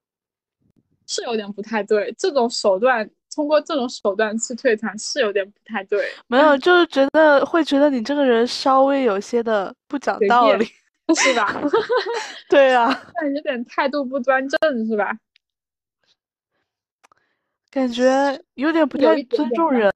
[1.05, 3.09] 是有点不太对，这种手段。
[3.35, 10.65] 通过这种手段去退团是有点不太对，没有，就是觉得会觉得你这个人稍微有些的不讲道理，
[11.15, 11.53] 是吧？
[12.49, 15.15] 对啊，但有点态度不端正，是吧？
[17.69, 19.91] 感觉有点不太尊重人。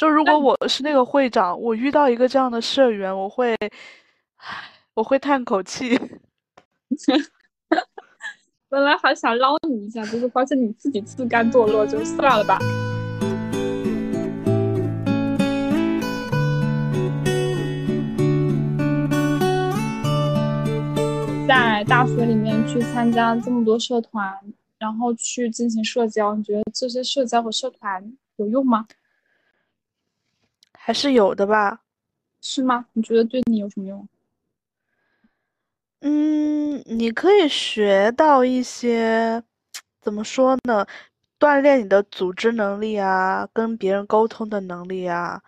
[0.00, 3.54] 就如果我是那个会长，我遇到一个这样的社员，我会，
[4.94, 5.90] 我会叹口气。
[8.70, 12.58] 本来还想捞你一下，结果发现你自己自甘堕落，就算了吧。
[21.46, 24.34] 在大学里面去参加这么多社团，
[24.78, 28.86] 然后去进行社交，你觉得这些社交和社团有用吗？
[30.90, 31.82] 还是有的吧？
[32.40, 32.84] 是吗？
[32.94, 34.08] 你觉得对你有什么用？
[36.00, 39.40] 嗯，你可以学到一些，
[40.00, 40.84] 怎么说呢？
[41.38, 45.40] 锻炼你的组织能力啊，跟别人沟通的能力啊，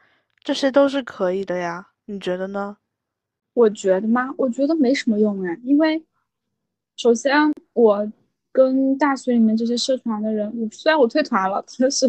[0.44, 1.88] 这些都是可以的呀。
[2.05, 2.76] 你觉得呢？
[3.55, 4.33] 我觉得吗？
[4.38, 6.00] 我觉得没什么用哎，因为
[6.94, 8.09] 首先我
[8.52, 12.07] 跟大学里面这些社团的人，我虽然我退团了，但是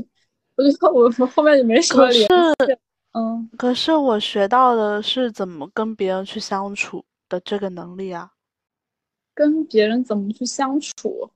[0.56, 2.78] 我觉得我后面也没什么联系。
[3.14, 8.32] 嗯，可是我学到的是怎么跟别人去相处的这个能力啊。
[9.36, 11.30] 跟别人怎么去相处？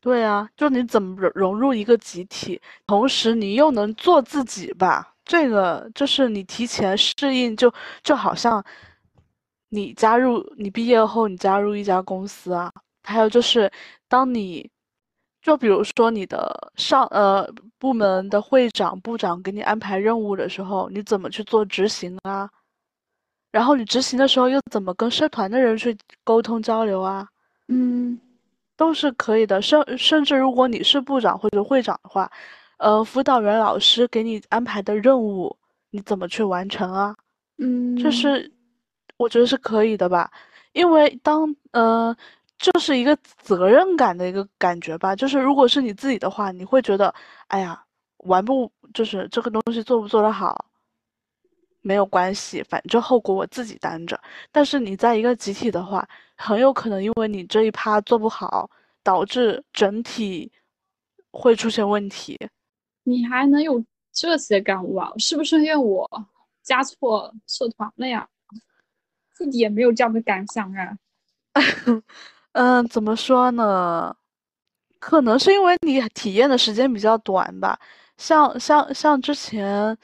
[0.00, 5.14] 对啊，就你怎么融入一个集体，同时你又能做自己吧？
[5.24, 8.62] 这个就是你提前适应，就就好像
[9.68, 12.72] 你加入你毕业后你加入一家公司啊，
[13.04, 13.70] 还有就是
[14.08, 14.68] 当你
[15.42, 17.46] 就比如说你的上呃
[17.78, 22.48] 部门的会长部长给你安排任务的时候，你怎么去做执行啊？
[23.50, 27.28] 然后你执行的时候又怎么跟社团的人去沟通交流啊？
[27.68, 28.18] 嗯，
[28.76, 29.60] 都是可以的。
[29.60, 32.30] 甚甚至如果你是部长或者会长的话，
[32.78, 35.54] 呃，辅导员老师给你安排的任务，
[35.90, 37.14] 你怎么去完成啊？
[37.58, 38.50] 嗯，就是
[39.16, 40.30] 我觉得是可以的吧？
[40.72, 42.16] 因为当呃，
[42.62, 45.14] 就是一个责任感的一个感觉吧。
[45.16, 47.12] 就是如果是你自己的话，你会觉得，
[47.48, 47.84] 哎呀，
[48.18, 50.64] 玩不就是这个东西做不做得好？
[51.80, 54.18] 没有关系，反正后果我自己担着。
[54.52, 58.70] 但是你在一个集体的话，很有可能因为你这一趴做不好，
[59.02, 60.50] 导致整体
[61.32, 62.38] 会出现问题。
[63.02, 65.10] 你还能有这些感悟啊？
[65.18, 66.08] 是不是因为我
[66.62, 68.28] 加错社团了呀？
[69.34, 70.96] 自己也没有这样的感想啊。
[72.52, 74.14] 嗯，怎么说呢？
[74.98, 77.78] 可能是因为你体验的时间比较短吧。
[78.18, 79.96] 像像像之前，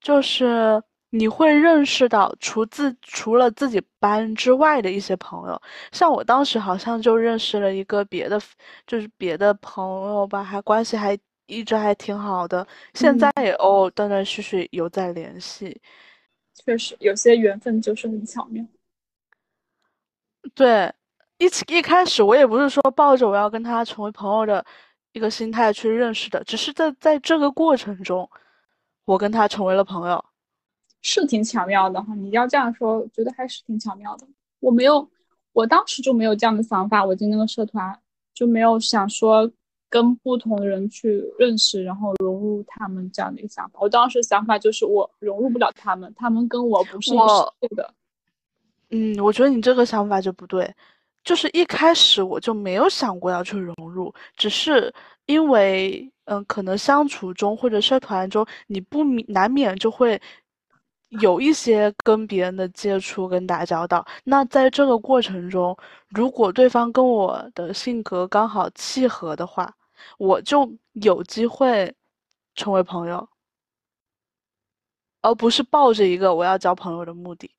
[0.00, 0.82] 就是。
[1.14, 5.60] 你会认识到除自除了自己班之外的一些朋友，
[5.92, 8.40] 像我当时好像就认识了一个别的，
[8.86, 15.78] 就是别的朋友吧，还关系还一直还挺好的，现在也偶尔断断续续有在联系。
[16.54, 18.64] 确实，有些缘分就是很巧妙。
[20.54, 20.90] 对，
[21.42, 24.64] 一起一开始我也不是说抱着我要跟他成为朋友的
[25.10, 28.30] 一个心态去认识的，只是在在这个过程中，
[29.04, 30.24] 我跟他成为了朋友。
[31.00, 34.26] 是挺巧妙的哈，你要这样说，觉得还是挺巧妙的。
[34.60, 35.10] 我没有，
[35.52, 37.04] 我当时就没有这样的想法。
[37.04, 37.98] 我进那个社团
[38.32, 39.50] 就没有想说
[39.90, 43.80] 跟不同的人去认识，然后融入他们这样的一个想法。
[43.82, 47.92] 我当时想法就是我融入不了他们，他们跟我不是一个世界的。
[48.90, 50.72] 嗯，我觉得你这个想法就不对。
[51.24, 54.92] 就是一开始我就没有想过要去融入，只是
[55.26, 60.20] 因为嗯，可能相处中或者社团中，你不难免就会。
[61.20, 65.76] 有一些跟别人的接触跟打交道，那在这个过程中，
[66.08, 69.70] 如果对方跟我的性格刚好契合的话，
[70.16, 71.94] 我就有机会
[72.54, 73.28] 成为朋友，
[75.20, 77.54] 而不是抱着一个我要交朋友的目的。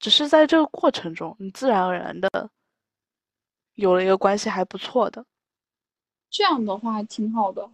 [0.00, 2.50] 只是在这个过程中，你自然而然的
[3.76, 5.24] 有了一个关系还不错的。
[6.28, 7.70] 这样的话挺好的。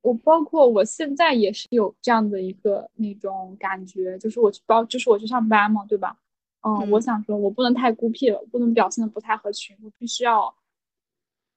[0.00, 6.16] 我包括我现在也是有这样的一个那种感觉，就是我去包，就是我去上班嘛，对吧？
[6.60, 10.54] 嗯，我想说，我不能太孤僻了，不能表现的不太合群，我必须要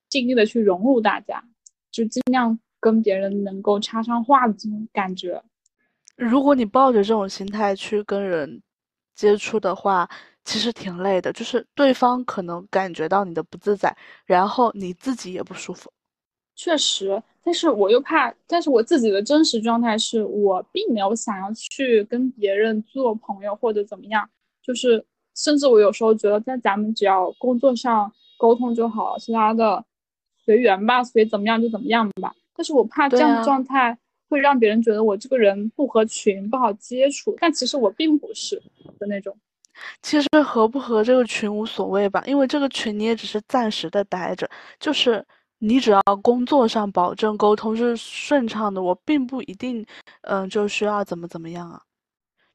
[0.10, 1.44] 尽力的去融入大家，
[1.92, 5.44] 就尽量跟别人能够插上话的这种感觉。
[6.16, 8.62] 如果你抱着这种心态去跟人
[9.14, 10.10] 接触的话，
[10.48, 13.94] 其实挺累的，就是对方可能感觉到你的不自在，
[14.26, 15.92] 然后你自己也不舒服。
[16.56, 24.28] 确实，但是我又怕，但是我自己的真实状态是我并没有想要去跟别人做朋友或者怎么样，
[24.64, 29.84] 就是甚至我有时候觉得，在咱们只要工作上沟通就好，其他的
[30.46, 32.34] 随缘吧，随怎么样就怎么样吧。
[32.56, 33.98] 但是我怕这样的状态
[34.30, 38.56] 会让别人觉得我这个人不合群，不好接触，但其实我并不是
[38.98, 39.38] 的那种。
[40.02, 44.50] 其实合不合这个群无所谓吧，因为这个群你也只是暂时的待着，
[44.80, 45.26] 就是。
[45.60, 49.84] 你只要工作上保证沟通是顺畅的，我并不一定，
[50.22, 51.82] 嗯，就需要怎么怎么样啊。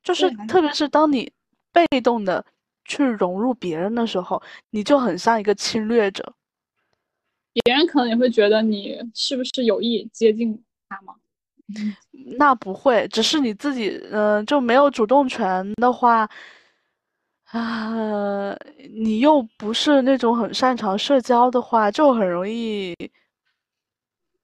[0.05, 1.29] 就是特别是当你
[1.73, 2.47] 被动的
[2.85, 6.33] 去融入别人的时候，你就很像一个侵略者。
[7.65, 11.15] 别人可能也会觉得你是不是有意接近他吗？
[12.39, 16.31] 那不会，只是你自己，嗯，就没有主动权的话。
[17.53, 18.57] 啊，
[18.95, 22.95] 你又不是那种很擅长社交的话，就很容易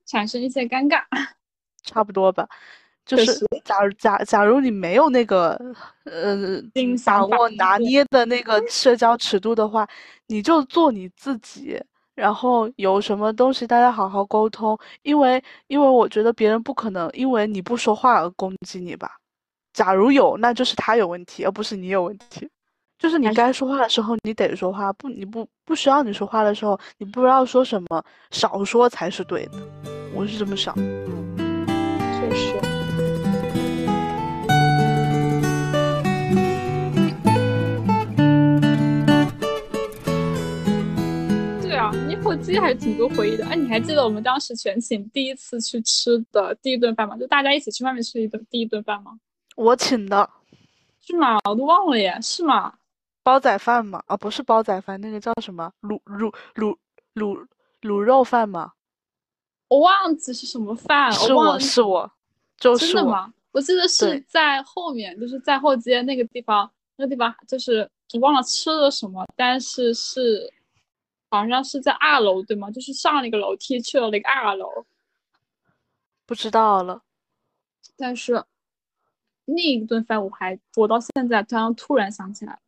[0.05, 1.03] 产生一些尴尬，
[1.85, 2.47] 差不多吧。
[3.07, 3.33] 就是
[3.65, 5.59] 假如假假如你没有那个
[6.05, 6.63] 呃
[7.07, 9.89] 把握拿捏的那个社交尺度的话，
[10.27, 11.83] 你就做你自己，
[12.15, 14.79] 然后有什么东西大家好好沟通。
[15.01, 19.17] 因为因为我觉得别人不可能因为你不说话而攻击你吧。
[19.73, 22.47] 假如有，那就是他有问题，而不是你有问题。
[22.99, 29.53] 就是你该说话的时候，你得说话；不，你不不需要你说话的时候，你不知道说什么，少说才是对的。
[30.12, 30.74] 我是这么想。
[30.74, 32.55] 确实。
[41.62, 43.46] 对啊，你火鸡还是挺多回忆的。
[43.46, 47.16] 哎，你还记得我们当时全寝第一次去吃的第一顿饭吗？
[47.16, 49.12] 就大家一起去外面吃一顿第一顿饭吗？
[49.55, 50.28] 我请的。
[51.07, 51.38] 是吗？
[51.49, 52.18] 我都忘了耶。
[52.20, 52.74] 是吗？
[53.29, 54.03] 煲仔饭吗？
[54.07, 55.70] 啊，不是煲仔饭，那个叫什么？
[55.83, 56.74] 卤卤卤
[57.14, 57.47] 卤
[57.83, 58.72] 卤肉饭吗？
[59.68, 61.12] 我忘记是什么饭。
[61.12, 62.11] 是我是我，
[62.57, 63.31] 就是真的吗？
[63.53, 70.51] 我记得是在后面，就是在后街那个地方，那个地方就是我忘了吃了什么，但是是
[71.29, 72.70] 好像是在二楼，对吗？
[72.70, 74.87] 就是上了一个楼梯去了那个二楼。
[76.24, 77.03] 不知道了，
[77.95, 78.43] 但是
[79.45, 82.59] 那一顿饭我还我到现在突然突然想起来。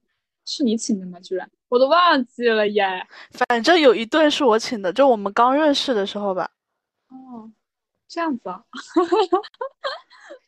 [0.50, 1.16] 是你请的吗？
[1.20, 2.84] 居然我都忘记了耶。
[3.30, 6.50] 反正有一顿是我请的，就我们刚认识的时候吧。
[7.08, 7.48] 哦，
[8.08, 8.60] 这样子啊。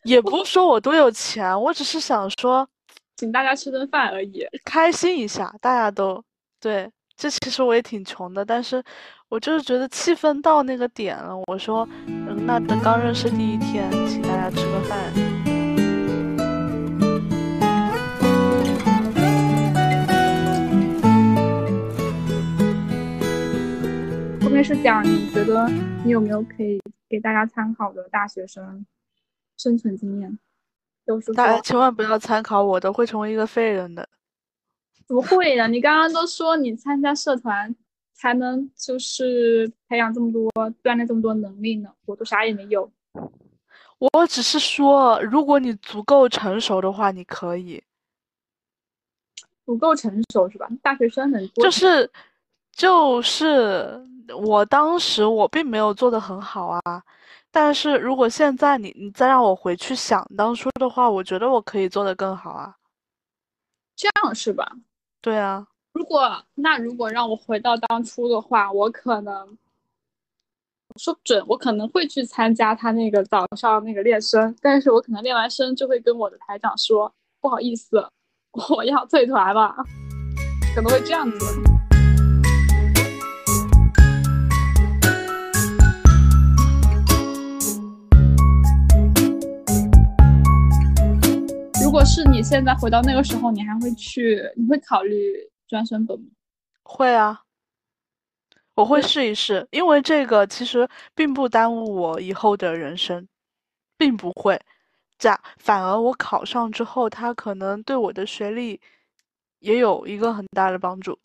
[0.03, 2.69] 也 不是说我多有钱，我只是想说，
[3.17, 5.55] 请大家吃顿饭而已，开心一下。
[5.61, 6.21] 大家都
[6.61, 8.83] 对，这其实我也挺穷的，但是
[9.29, 11.33] 我就是觉得气氛到那个点了。
[11.47, 15.52] 我说，嗯，那等刚认识第一天，请大家吃个饭。
[24.53, 25.67] 面是讲你觉得
[26.05, 26.79] 你有没有可以
[27.09, 28.85] 给大家参考的大学生
[29.57, 30.39] 生存经验？
[31.07, 34.07] 就是大家千万不要参考我的，会成为一个废人的。
[35.07, 35.67] 怎么会呢？
[35.69, 37.75] 你刚刚都说你参加社团
[38.13, 40.51] 才能就是培养这么多、
[40.83, 42.93] 锻炼这么多能力呢，我都啥也没有。
[43.99, 47.83] 我只是说，如果你足够成熟的话，你可以。
[49.65, 50.69] 足够成熟是吧？
[50.83, 52.11] 大学生能就是
[52.71, 54.07] 就是。
[54.37, 57.03] 我当时我并没有做的很好啊，
[57.51, 62.77] 但是如果现在你你再让我回去想当初的话，我觉得我可以做的更好啊。
[63.97, 64.73] 这样是吧？
[65.21, 65.67] 对啊。
[65.93, 69.59] 如果那如果让我回到当初的话，我可能
[70.97, 78.09] 说不准，我可能会去参加他那个早上那个练声，但是我可能练完声就会跟我的台长说不好意思，
[78.75, 79.75] 我要退团了，
[80.75, 81.82] 可能会这样子。
[91.93, 94.43] 果是你现在回到那个时候，你还会去？
[94.57, 95.35] 你会考虑
[95.69, 96.25] 专升本吗？
[96.83, 97.43] 会啊，
[98.75, 103.29] 我会试一试，因为这个其实并不耽误我以后的人生，
[103.99, 104.59] 并不会。
[105.19, 108.81] 这样反而我考上之后，他可能对我的学历
[109.59, 111.19] 也有一个很大的帮助。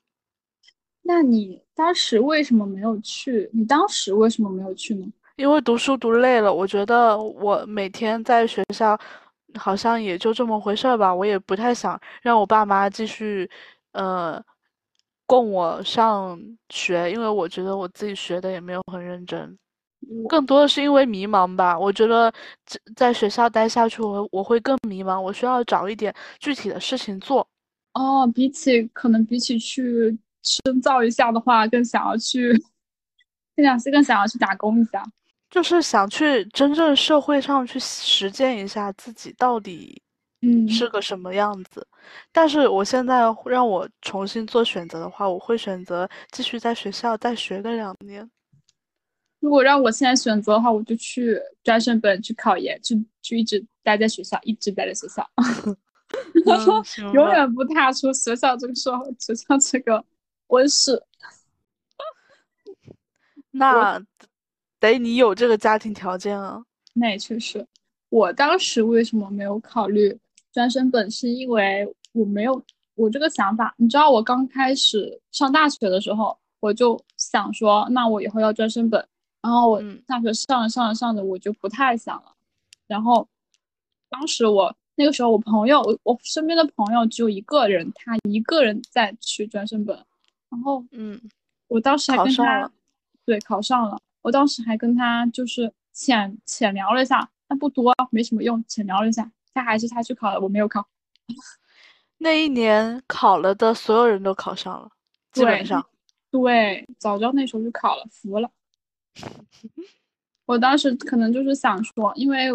[1.01, 3.49] 那你当时为什么没有去？
[3.53, 5.07] 你当时为什么没有去呢？
[5.37, 8.99] 因为读书读累了，我觉得我每天在学校
[9.55, 13.49] 好像也就这么回事儿吧，我也不太想让我爸妈继续，
[13.93, 14.43] 呃，
[15.25, 16.39] 供我上
[16.69, 19.57] 学，因为我觉得我自己学的也没有很认真，
[20.29, 21.77] 更多的是因为迷茫吧。
[21.77, 22.31] 我觉得
[22.65, 27.47] 在在学校待下去，我我会更迷茫，我需要找一点具体的事情做。
[27.93, 32.51] 哦，比起可能比起去深造一下的话，更想要去，
[33.55, 35.03] 更想更想要去打工一下。
[35.49, 40.01] 就是想去真正社会上去实践一下自己到底，
[40.41, 41.87] 嗯，是个什么样子。
[42.33, 48.29] 但是我现在让我重新做选择的话，我会选择继续在学校再学个两年。
[49.39, 55.25] 如果让我现在选择的话，我就去专升本去考研，去去一直待在学校，一直待在学校，
[57.13, 60.03] 永远不踏出学校这个社会，学校这个
[60.47, 61.01] 温室。
[63.51, 64.03] 那。
[64.79, 66.63] 得你有这个家庭条件啊，
[66.93, 67.65] 那也确实。
[68.09, 70.17] 我当时为什么没有考虑
[70.53, 72.63] 专升本，是因为我没有
[72.95, 73.73] 我这个想法。
[73.77, 79.05] 你知道，我刚开始上大学的时候，我就想说，那我以后要专升本。
[79.41, 82.33] 然后我大学上着上着上着，我就不太想了。
[82.87, 83.27] 然后
[84.09, 89.95] 当时我那个时候，我朋友，我我身边的朋友只有一个人，他一个人在去专升本。
[90.49, 91.21] 然后，嗯，
[91.67, 92.71] 我当时还跟他，
[93.25, 93.97] 对，考上了。
[94.21, 98.63] 我当时还跟他就是浅浅聊了一下，但不多，没什么用。
[98.67, 100.85] 浅聊了一下，他还是他去考了，我没有考。
[102.19, 104.89] 那一年考了的所有人都考上了，
[105.31, 105.85] 基本上。
[106.31, 108.49] 对，早知道那时候就考了，服了。
[110.45, 112.47] 我当时可能就是想说，因为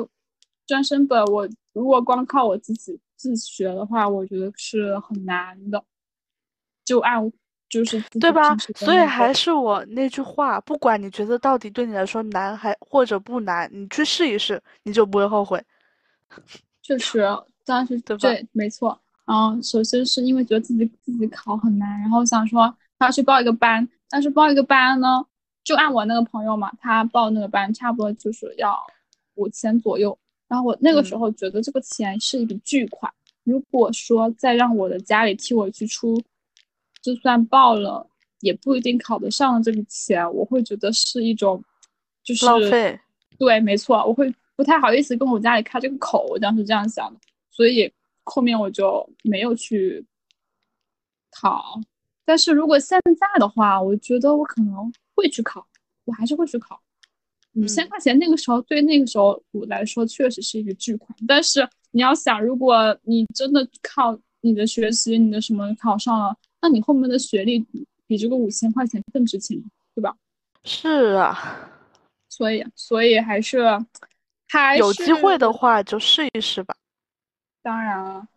[0.67, 5.85] 专升本，我如果光靠我自己自学的话，我觉得是很难的。
[6.85, 7.33] 就按。
[7.73, 8.55] 就是对吧？
[8.77, 15.59] 所以还是我那句话，不管你觉得到底对你来说难还或者不难，你去试一试，你就不会后悔。
[16.83, 17.27] 确实，
[17.65, 19.01] 当时对，没错。
[19.25, 25.25] 嗯，首先是因为觉得自己自己考很难，然后想说他要去报一个班，但是报一个班呢，
[25.65, 28.79] 就按我那个朋友嘛，他报那个班差不多就是要
[29.37, 30.19] 五千左右。
[30.47, 33.11] 然后我那个时候觉得这个钱是一笔巨款，
[33.45, 36.23] 如果说再让我的家里替我去出。
[37.03, 38.09] 就算报了，
[38.41, 41.63] 也不一定考得上这个钱，我会觉得是一种，
[42.23, 42.99] 就是浪费。
[43.39, 47.19] 对，没错，我会不太好意思跟我家里开这个口，我当时这样想的，
[47.51, 47.93] 所以
[48.23, 50.07] 后面我就没有去
[51.31, 51.81] 考。
[52.25, 55.67] 但是如果现在的话，我觉得我可能会去考，
[56.05, 56.81] 我还是会去考。
[57.55, 66.37] 五千块钱那个时候对那个时候我来说确实是一笔巨款，但是你要想，如果你真的靠你的学习，你的什么考上了。
[66.63, 67.59] 那你后面的学历
[68.07, 69.61] 比这个五千块钱更值钱，
[69.95, 70.17] 对吧？
[70.65, 71.69] 是啊，
[72.29, 73.59] 所以所以还是
[74.49, 76.75] 还有机会的话就试一试吧。
[77.63, 78.29] 当然了，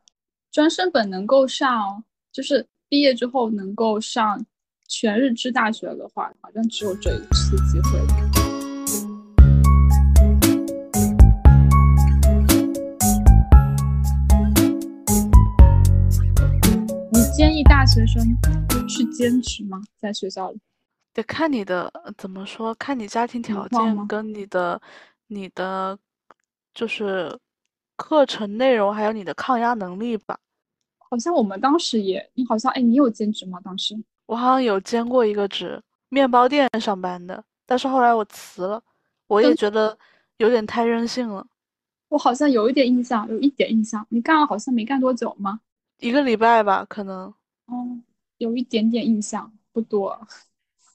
[0.52, 4.44] 专升本能够上，就是毕业之后能够上
[4.88, 8.25] 全日制大学的话，好像只有这一次机会。
[17.36, 18.24] 建议大学生
[18.88, 19.82] 去兼职吗？
[20.00, 20.60] 在学校里，
[21.14, 24.82] 得看你的怎么说，看你家庭条件跟你的
[25.28, 26.00] 你的
[26.74, 27.38] 就是
[27.98, 30.40] 课程内容，还有你的抗压能力吧。
[30.98, 33.60] 好像我们当时也，你好像哎，你有兼职吗？
[33.62, 33.94] 当时
[34.28, 38.82] 我好像有兼过一个职，面包店上班的，但是后来我辞了，
[39.28, 39.98] 我也觉得
[40.38, 41.46] 有点太任性了。
[42.08, 45.60] 我好像有一点印象，有一点印象，你干了好像没干多久吗？
[46.00, 47.34] 一个礼拜吧，可能。
[47.68, 48.04] 嗯，
[48.38, 50.28] 有一点点印象，不多。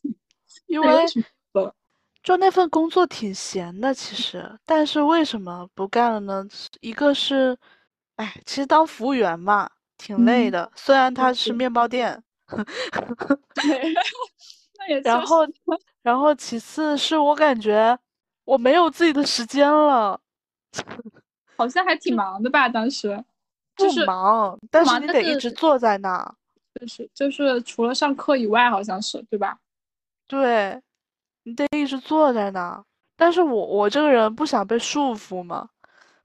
[0.66, 0.88] 因为
[2.22, 6.46] 就那份工作挺闲的，其实，但是为什么不干了呢？
[6.80, 7.56] 一个是，
[8.16, 10.70] 哎，其实当服务员嘛，挺累的。
[10.76, 12.22] 虽然他是面包店。
[13.54, 13.94] 对。
[14.78, 15.00] 那也。
[15.00, 15.46] 然后，
[16.02, 17.98] 然后其次是我感觉
[18.44, 20.20] 我没有自己的时间了。
[21.56, 23.24] 好像还挺忙的吧，当时。
[23.88, 26.34] 不忙，但是你得一直坐在那。
[26.80, 29.58] 就是就是除了上课以外，好像是对吧？
[30.28, 30.80] 对，
[31.42, 32.82] 你得一直坐在那。
[33.16, 35.68] 但是我我这个人不想被束缚嘛，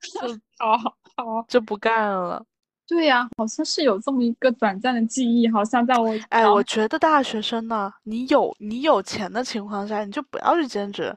[0.00, 0.20] 就
[0.58, 0.76] 好
[1.16, 2.44] 好就不干了。
[2.86, 11.12] 对呀，好像是有这么一个短暂的记忆，好像在我哎，我觉得大学生呢，你有你有钱的情况下，你就不要去兼职。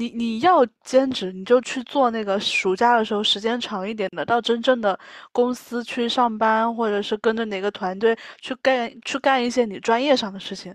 [0.00, 4.98] 你你要兼职，你就去做那个暑假的时候时间长一点的，到真正的
[5.30, 10.74] 公司去上班，或者是跟着哪个团队去干去干一些你专业上的事情，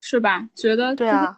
[0.00, 0.48] 是吧？
[0.54, 1.36] 觉得对啊，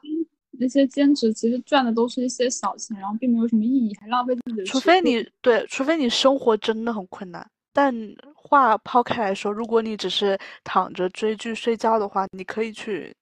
[0.53, 4.65] 那些兼职其实赚的都是一些小钱，然后并没有什么意义，还浪费自己的。
[4.65, 7.45] 除非你对，除非你生活真的很困难。
[7.73, 7.93] 但
[8.37, 13.13] 话抛开来说，如果你只是躺着追剧睡觉的话，你可以去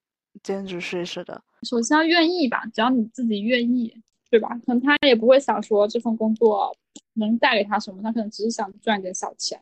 [0.43, 1.43] 兼职试一试的。
[1.63, 3.95] 首先要愿意吧，只要你自己愿意，
[4.31, 4.49] 对吧？
[4.67, 6.77] 可能他也不会想说这份工作
[7.15, 9.61] 能带给他什么，他可能只是想赚点小钱。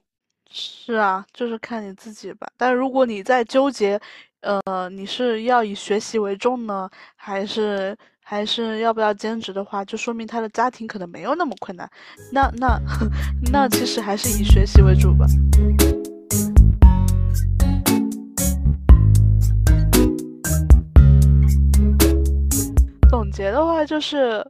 [0.51, 2.47] 是啊，就是看你自己吧。
[2.57, 4.01] 但如果你在纠结，
[4.41, 11.91] 呃，你是要以学习为重呢，还是还是要不要兼职的话，就说明他的家庭可能没有那么困难。
[12.31, 12.79] 那那
[13.51, 15.27] 那其实还是以学习为主吧。
[23.15, 24.45] 总结的话就是，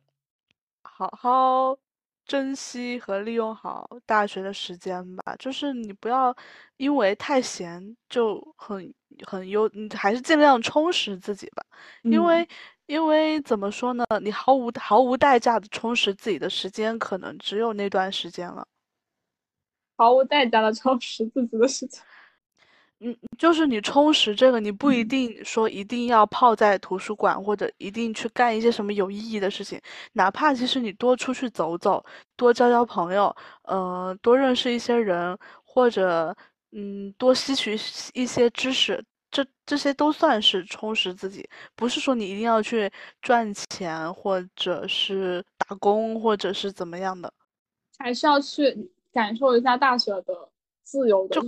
[0.83, 1.77] 好好
[2.25, 5.37] 珍惜和利用好大学的时间吧。
[5.39, 6.35] 就是你不要
[6.79, 8.91] 因为太闲就很
[9.27, 11.63] 很优，你还是尽量充实自己吧。
[12.05, 12.49] 因为
[12.87, 18.67] 因为怎么说呢，你毫无毫无代价的充实自己的时间，可能只有那段时间了。
[19.97, 22.01] 毫无代价的充实自己的时间。
[23.01, 29.81] 嗯，就是你充实这个，你不一定说一定要泡在图书馆，或者一定去干一些什么有意义的事情。
[30.13, 32.05] 哪怕其实你多出去走走，
[32.37, 33.35] 多交交朋友，
[33.65, 36.35] 呃，多认识一些人，或者
[36.73, 37.77] 嗯，多吸取
[38.15, 41.47] 一些知识，这这些都算是充实自己。
[41.75, 42.91] 不是说你一定要去
[43.21, 47.33] 赚钱，或者是打工，或者是怎么样的，
[47.99, 50.49] 还是要去感受一下大学的。
[50.85, 51.43] 自由的，就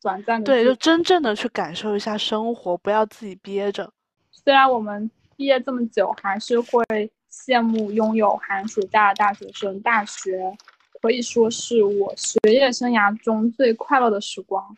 [0.00, 3.90] 短暂的，对，就真正的去感受一下生活，不要自己憋着。
[4.30, 9.80] 虽然我们毕业这么久，还是会羡慕拥有寒暑假的大学生。
[9.80, 10.56] 大学
[11.00, 14.76] 可以说是我学业生涯中最快乐的时光。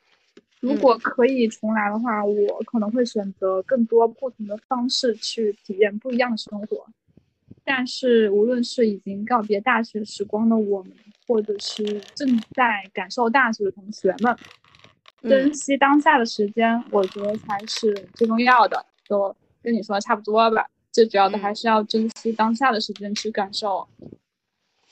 [0.61, 6.87] 如果可以重来的话，我可能会选择更多不同的方式去体验不一样的生活。
[7.63, 10.93] 但是，无论是已经告别大学时光的我们，
[11.27, 11.83] 或者是
[12.15, 14.37] 正在感受大学的同学们，
[15.23, 18.87] 珍惜当下的时间，我觉得才是最重要的。
[19.09, 23.89] 就跟你说的差不多吧，最主要的还是要珍惜当下的时间，去感受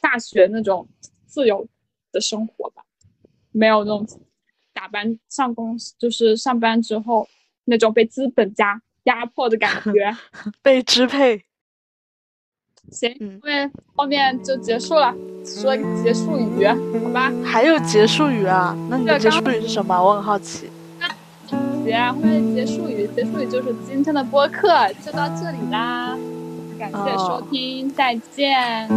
[0.01, 0.89] 大学那种
[1.27, 1.67] 自由
[2.13, 2.85] 的生活吧，
[3.53, 4.07] 没有那种
[4.73, 7.29] 打班上公司，就是上班之后
[7.65, 10.17] 那种被资本家压迫的感觉，
[10.63, 11.45] 被支配。
[12.91, 15.13] 行，因为后面就结束了，
[15.45, 17.33] 说一个结束语，好吧？
[17.45, 18.77] 还有结束语啊？
[18.89, 20.01] 那你的结束语是什么？
[20.01, 20.71] 我很好奇。
[21.85, 24.69] 结，后面结束语，结束语就是今天的播客
[25.05, 26.17] 就到这里啦，
[26.79, 28.89] 感谢收听，再见。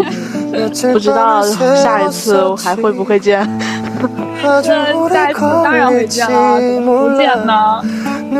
[0.93, 3.47] 不知道下一次还会不会见？
[4.43, 7.81] 那下一次当然会见了，怎么不见呢？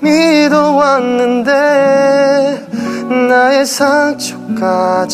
[0.00, 1.50] 믿어왔는데
[3.28, 5.08] 나의 상처까지도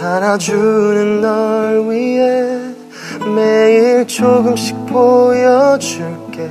[0.00, 2.58] 안아주는 널 위해
[3.34, 6.50] 매일 조금씩 보여줄게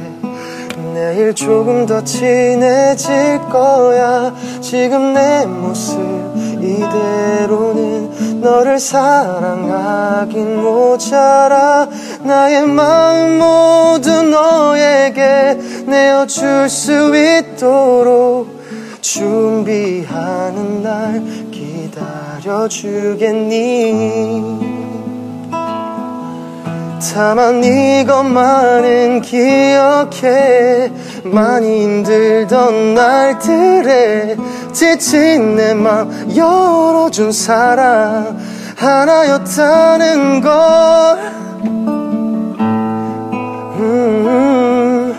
[0.93, 5.99] 내일 조금 더 친해질 거야 지금 내 모습
[6.61, 8.00] 이대로는
[8.41, 11.87] 너를 사랑하긴 모자라
[12.23, 18.59] 나의 마음 모두 너에게 내어줄 수 있도록
[19.01, 21.23] 준비하는 날
[22.41, 23.11] 기다려주겠니
[27.01, 30.91] 다만 이것만은 기억해.
[31.23, 34.35] 많이 힘들던 날들에
[34.71, 38.37] 지친 내 맘 열어준 사랑
[38.77, 40.51] 하나였다는 걸.
[43.79, 45.15] 음,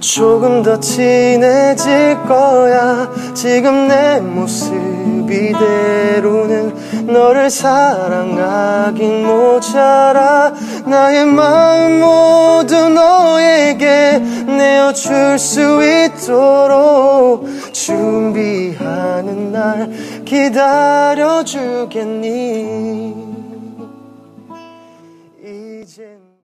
[0.00, 3.08] 조금 더 친해질 거야.
[3.34, 5.01] 지금 내 모습
[5.32, 10.52] 이대로는 너를 사랑하긴 모자라.
[10.86, 19.90] 나의 마음 모두 너에게 내어 안겨줄 수 있도록 준비하는 날
[20.24, 21.62] 기다려주겠니